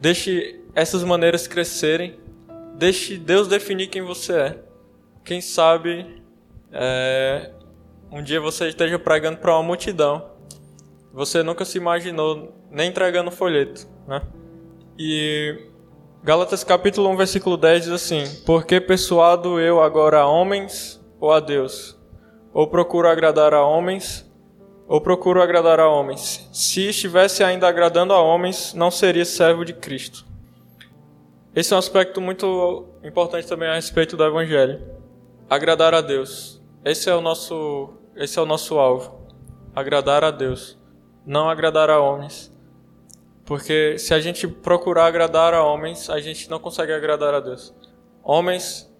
Deixe 0.00 0.60
essas 0.74 1.04
maneiras 1.04 1.46
crescerem. 1.46 2.18
Deixe 2.74 3.16
Deus 3.16 3.48
definir 3.48 3.88
quem 3.88 4.02
você 4.02 4.32
é. 4.32 4.58
Quem 5.24 5.40
sabe 5.40 6.22
é, 6.72 7.50
um 8.10 8.22
dia 8.22 8.40
você 8.40 8.68
esteja 8.68 8.98
pregando 8.98 9.38
para 9.38 9.54
uma 9.54 9.62
multidão. 9.62 10.30
Você 11.12 11.42
nunca 11.42 11.64
se 11.64 11.78
imaginou 11.78 12.54
nem 12.70 12.88
entregando 12.88 13.30
folheto, 13.30 13.86
né? 14.08 14.22
E 14.98 15.68
Gálatas 16.24 16.64
capítulo 16.64 17.08
1, 17.10 17.16
versículo 17.16 17.56
10 17.56 17.84
diz 17.84 17.92
assim: 17.92 18.24
Porque 18.46 18.80
persuado 18.80 19.60
eu 19.60 19.82
agora 19.82 20.20
a 20.20 20.26
homens 20.26 21.04
ou 21.20 21.32
a 21.32 21.40
Deus? 21.40 21.98
Ou 22.54 22.66
procuro 22.66 23.08
agradar 23.08 23.52
a 23.52 23.64
homens 23.64 24.30
ou 24.92 25.00
procuro 25.00 25.40
agradar 25.40 25.80
a 25.80 25.88
homens. 25.88 26.46
Se 26.52 26.90
estivesse 26.90 27.42
ainda 27.42 27.66
agradando 27.66 28.12
a 28.12 28.20
homens, 28.20 28.74
não 28.74 28.90
seria 28.90 29.24
servo 29.24 29.64
de 29.64 29.72
Cristo. 29.72 30.26
Esse 31.56 31.72
é 31.72 31.76
um 31.76 31.78
aspecto 31.78 32.20
muito 32.20 32.90
importante 33.02 33.48
também 33.48 33.70
a 33.70 33.74
respeito 33.74 34.18
do 34.18 34.22
evangelho. 34.22 34.82
Agradar 35.48 35.94
a 35.94 36.02
Deus. 36.02 36.60
Esse 36.84 37.08
é 37.08 37.14
o 37.14 37.22
nosso, 37.22 37.94
esse 38.14 38.38
é 38.38 38.42
o 38.42 38.44
nosso 38.44 38.78
alvo. 38.78 39.26
Agradar 39.74 40.24
a 40.24 40.30
Deus, 40.30 40.78
não 41.24 41.48
agradar 41.48 41.88
a 41.88 41.98
homens. 41.98 42.52
Porque 43.46 43.96
se 43.96 44.12
a 44.12 44.20
gente 44.20 44.46
procurar 44.46 45.06
agradar 45.06 45.54
a 45.54 45.64
homens, 45.64 46.10
a 46.10 46.20
gente 46.20 46.50
não 46.50 46.58
consegue 46.58 46.92
agradar 46.92 47.32
a 47.32 47.40
Deus. 47.40 47.74
Homens 48.22 48.94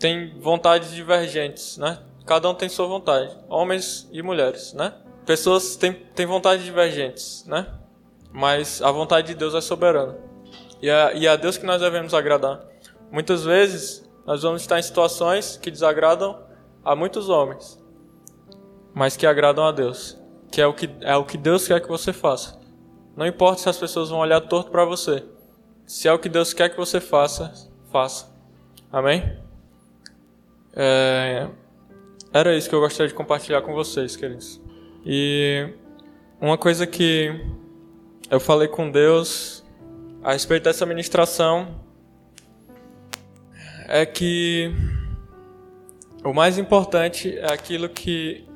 têm 0.00 0.36
vontades 0.40 0.90
divergentes, 0.90 1.78
né? 1.78 2.00
Cada 2.26 2.50
um 2.50 2.54
tem 2.56 2.68
sua 2.68 2.88
vontade. 2.88 3.38
Homens 3.48 4.08
e 4.10 4.20
mulheres, 4.20 4.72
né? 4.72 4.94
Pessoas 5.28 5.76
têm, 5.76 5.92
têm 5.92 6.24
vontades 6.24 6.64
divergentes, 6.64 7.44
né? 7.46 7.66
Mas 8.32 8.80
a 8.80 8.90
vontade 8.90 9.26
de 9.26 9.34
Deus 9.34 9.54
é 9.54 9.60
soberana. 9.60 10.16
E 10.80 10.88
é, 10.88 11.18
e 11.18 11.26
é 11.26 11.28
a 11.28 11.36
Deus 11.36 11.58
que 11.58 11.66
nós 11.66 11.82
devemos 11.82 12.14
agradar. 12.14 12.64
Muitas 13.12 13.44
vezes 13.44 14.08
nós 14.24 14.42
vamos 14.42 14.62
estar 14.62 14.78
em 14.78 14.82
situações 14.82 15.58
que 15.58 15.70
desagradam 15.70 16.42
a 16.82 16.96
muitos 16.96 17.28
homens, 17.28 17.78
mas 18.94 19.18
que 19.18 19.26
agradam 19.26 19.66
a 19.66 19.70
Deus, 19.70 20.18
que 20.50 20.62
é 20.62 20.66
o 20.66 20.72
que 20.72 20.88
é 21.02 21.14
o 21.14 21.26
que 21.26 21.36
Deus 21.36 21.68
quer 21.68 21.82
que 21.82 21.88
você 21.88 22.10
faça. 22.10 22.58
Não 23.14 23.26
importa 23.26 23.60
se 23.60 23.68
as 23.68 23.76
pessoas 23.76 24.08
vão 24.08 24.20
olhar 24.20 24.40
torto 24.40 24.70
para 24.70 24.86
você. 24.86 25.26
Se 25.86 26.08
é 26.08 26.12
o 26.12 26.18
que 26.18 26.30
Deus 26.30 26.54
quer 26.54 26.70
que 26.70 26.76
você 26.78 27.00
faça, 27.00 27.52
faça. 27.92 28.32
Amém? 28.90 29.38
É... 30.74 31.48
Era 32.32 32.56
isso 32.56 32.66
que 32.66 32.74
eu 32.74 32.80
gostaria 32.80 33.08
de 33.08 33.14
compartilhar 33.14 33.60
com 33.60 33.74
vocês, 33.74 34.16
queridos. 34.16 34.67
E 35.04 35.72
uma 36.40 36.58
coisa 36.58 36.86
que 36.86 37.30
eu 38.30 38.40
falei 38.40 38.68
com 38.68 38.90
Deus 38.90 39.64
a 40.22 40.32
respeito 40.32 40.64
dessa 40.64 40.84
ministração 40.84 41.82
é 43.86 44.04
que 44.04 44.72
o 46.24 46.32
mais 46.34 46.58
importante 46.58 47.38
é 47.38 47.52
aquilo 47.52 47.88
que 47.88 48.46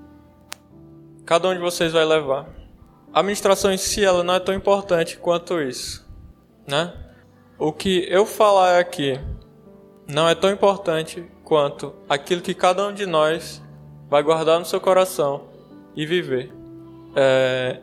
cada 1.24 1.49
um 1.49 1.55
de 1.55 1.61
vocês 1.61 1.93
vai 1.93 2.05
levar. 2.05 2.49
A 3.14 3.22
ministração 3.22 3.72
em 3.72 3.78
si 3.78 4.05
ela 4.05 4.22
não 4.22 4.34
é 4.34 4.40
tão 4.40 4.55
importante 4.55 5.16
quanto 5.16 5.61
isso, 5.61 6.07
né? 6.66 6.93
O 7.59 7.72
que 7.72 8.07
eu 8.11 8.26
falar 8.26 8.78
aqui 8.78 9.18
não 10.07 10.28
é 10.28 10.34
tão 10.34 10.51
importante 10.51 11.24
quanto 11.45 11.95
aquilo 12.09 12.43
que 12.43 12.55
cada 12.55 12.86
um 12.88 12.93
de 12.93 13.07
nós 13.07 13.62
vai 14.09 14.22
guardar 14.22 14.59
no 14.59 14.64
seu 14.64 14.80
coração 14.80 15.52
e 15.95 16.07
viver. 16.07 16.53
É, 17.14 17.80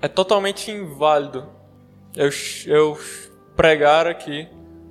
é 0.00 0.08
totalmente 0.08 0.70
inválido 0.70 1.48
eu, 2.16 2.28
eu 2.66 2.98
pregar 3.56 4.06
aqui 4.06 4.48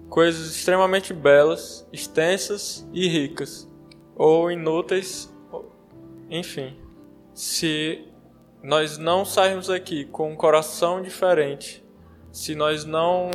coisas 0.09 0.55
extremamente 0.55 1.13
belas, 1.13 1.88
extensas 1.91 2.88
e 2.91 3.07
ricas, 3.07 3.69
ou 4.15 4.51
inúteis, 4.51 5.34
enfim. 6.30 6.78
Se 7.34 8.07
nós 8.61 8.97
não 8.97 9.24
sairmos 9.24 9.69
aqui 9.69 10.05
com 10.05 10.32
um 10.32 10.36
coração 10.36 11.01
diferente, 11.01 11.84
se 12.32 12.55
nós 12.55 12.86
não 12.86 13.32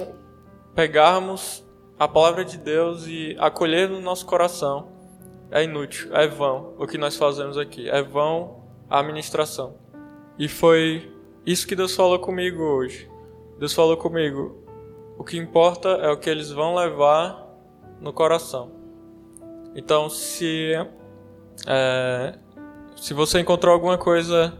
pegarmos 0.75 1.65
a 1.99 2.07
palavra 2.07 2.45
de 2.45 2.59
Deus 2.59 3.07
e 3.07 3.37
acolher 3.39 3.89
no 3.89 4.01
nosso 4.01 4.27
coração, 4.27 4.93
é 5.51 5.65
inútil, 5.65 6.15
é 6.15 6.27
vão 6.27 6.75
o 6.79 6.87
que 6.87 6.99
nós 6.99 7.17
fazemos 7.17 7.57
aqui, 7.57 7.89
é 7.89 8.03
vão 8.03 8.66
a 8.89 9.01
administração. 9.01 9.77
E 10.39 10.49
foi 10.49 11.13
isso 11.45 11.67
que 11.67 11.77
Deus 11.77 11.95
falou 11.95 12.19
comigo 12.19 12.63
hoje. 12.63 13.11
Deus 13.59 13.73
falou 13.73 13.97
comigo: 13.97 14.65
o 15.19 15.25
que 15.25 15.37
importa 15.37 15.89
é 15.89 16.11
o 16.11 16.17
que 16.17 16.29
eles 16.29 16.51
vão 16.51 16.75
levar 16.75 17.47
no 18.01 18.13
coração. 18.13 18.71
Então, 19.75 20.09
se 20.09 20.73
é, 21.67 22.39
se 22.97 23.15
você 23.15 23.41
encontrou 23.41 23.73
alguma 23.73 23.97
coisa, 23.97 24.53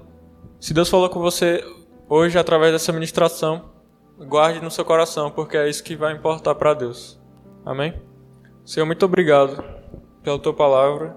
se 0.61 0.73
Deus 0.73 0.89
falou 0.89 1.09
com 1.09 1.21
você 1.21 1.63
hoje 2.09 2.39
através 2.39 2.73
dessa 2.73 2.93
ministração, 2.93 3.71
guarde 4.19 4.63
no 4.63 4.71
seu 4.71 4.85
coração, 4.85 5.31
porque 5.31 5.57
é 5.57 5.69
isso 5.69 5.83
que 5.83 5.97
vai 5.97 6.15
importar 6.15 6.55
para 6.55 6.75
Deus. 6.75 7.21
Amém? 7.65 8.01
Senhor, 8.65 8.87
muito 8.87 9.05
obrigado 9.05 9.63
pela 10.23 10.39
tua 10.39 10.55
palavra, 10.55 11.17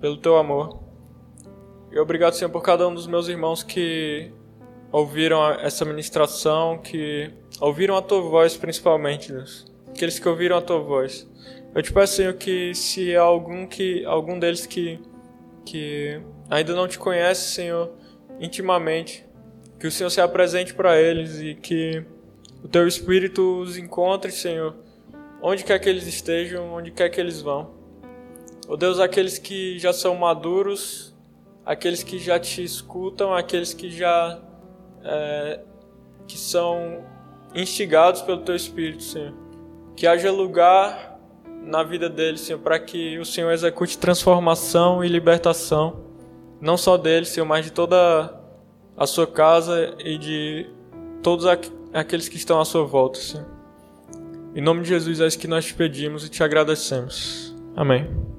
pelo 0.00 0.16
teu 0.16 0.36
amor. 0.36 0.87
E 1.90 1.98
obrigado, 1.98 2.34
Senhor, 2.34 2.50
por 2.50 2.62
cada 2.62 2.86
um 2.86 2.94
dos 2.94 3.06
meus 3.06 3.28
irmãos 3.28 3.62
que 3.62 4.30
ouviram 4.92 5.50
essa 5.52 5.84
ministração, 5.84 6.78
que 6.78 7.30
ouviram 7.60 7.96
a 7.96 8.02
tua 8.02 8.20
voz 8.20 8.56
principalmente, 8.56 9.32
Deus. 9.32 9.66
Aqueles 9.88 10.18
que 10.18 10.28
ouviram 10.28 10.56
a 10.56 10.62
tua 10.62 10.80
voz. 10.80 11.28
Eu 11.74 11.82
te 11.82 11.92
peço, 11.92 12.16
Senhor, 12.16 12.34
que 12.34 12.74
se 12.74 13.16
há 13.16 13.22
algum 13.22 13.66
que 13.66 14.04
algum 14.04 14.38
deles 14.38 14.66
que 14.66 15.00
que 15.64 16.20
ainda 16.48 16.74
não 16.74 16.88
te 16.88 16.98
conhece, 16.98 17.52
Senhor, 17.52 17.90
intimamente, 18.40 19.26
que 19.78 19.86
o 19.86 19.90
Senhor 19.90 20.08
se 20.08 20.20
apresente 20.20 20.72
para 20.72 20.98
eles 20.98 21.40
e 21.40 21.54
que 21.54 22.02
o 22.64 22.68
teu 22.68 22.88
espírito 22.88 23.60
os 23.60 23.76
encontre, 23.76 24.32
Senhor, 24.32 24.74
onde 25.42 25.64
quer 25.64 25.78
que 25.78 25.88
eles 25.88 26.06
estejam, 26.06 26.72
onde 26.72 26.90
quer 26.90 27.10
que 27.10 27.20
eles 27.20 27.42
vão. 27.42 27.70
Ó 28.66 28.72
oh 28.72 28.76
Deus, 28.76 28.98
aqueles 28.98 29.38
que 29.38 29.78
já 29.78 29.92
são 29.92 30.14
maduros 30.14 31.07
aqueles 31.68 32.02
que 32.02 32.18
já 32.18 32.40
te 32.40 32.64
escutam, 32.64 33.34
aqueles 33.34 33.74
que 33.74 33.90
já 33.90 34.40
é, 35.04 35.60
que 36.26 36.38
são 36.38 37.04
instigados 37.54 38.22
pelo 38.22 38.38
teu 38.38 38.56
Espírito, 38.56 39.02
Senhor. 39.02 39.34
Que 39.94 40.06
haja 40.06 40.32
lugar 40.32 41.20
na 41.62 41.82
vida 41.82 42.08
deles, 42.08 42.40
Senhor, 42.40 42.58
para 42.60 42.78
que 42.78 43.18
o 43.18 43.24
Senhor 43.24 43.50
execute 43.50 43.98
transformação 43.98 45.04
e 45.04 45.08
libertação, 45.08 46.06
não 46.58 46.78
só 46.78 46.96
deles, 46.96 47.28
Senhor, 47.28 47.44
mas 47.44 47.66
de 47.66 47.72
toda 47.72 48.34
a 48.96 49.06
sua 49.06 49.26
casa 49.26 49.94
e 50.02 50.16
de 50.16 50.70
todos 51.22 51.44
aqueles 51.92 52.30
que 52.30 52.36
estão 52.38 52.58
à 52.58 52.64
sua 52.64 52.84
volta, 52.84 53.18
Senhor. 53.18 53.46
Em 54.54 54.62
nome 54.62 54.82
de 54.82 54.88
Jesus 54.88 55.20
é 55.20 55.26
isso 55.26 55.38
que 55.38 55.46
nós 55.46 55.66
te 55.66 55.74
pedimos 55.74 56.24
e 56.24 56.30
te 56.30 56.42
agradecemos. 56.42 57.54
Amém. 57.76 58.37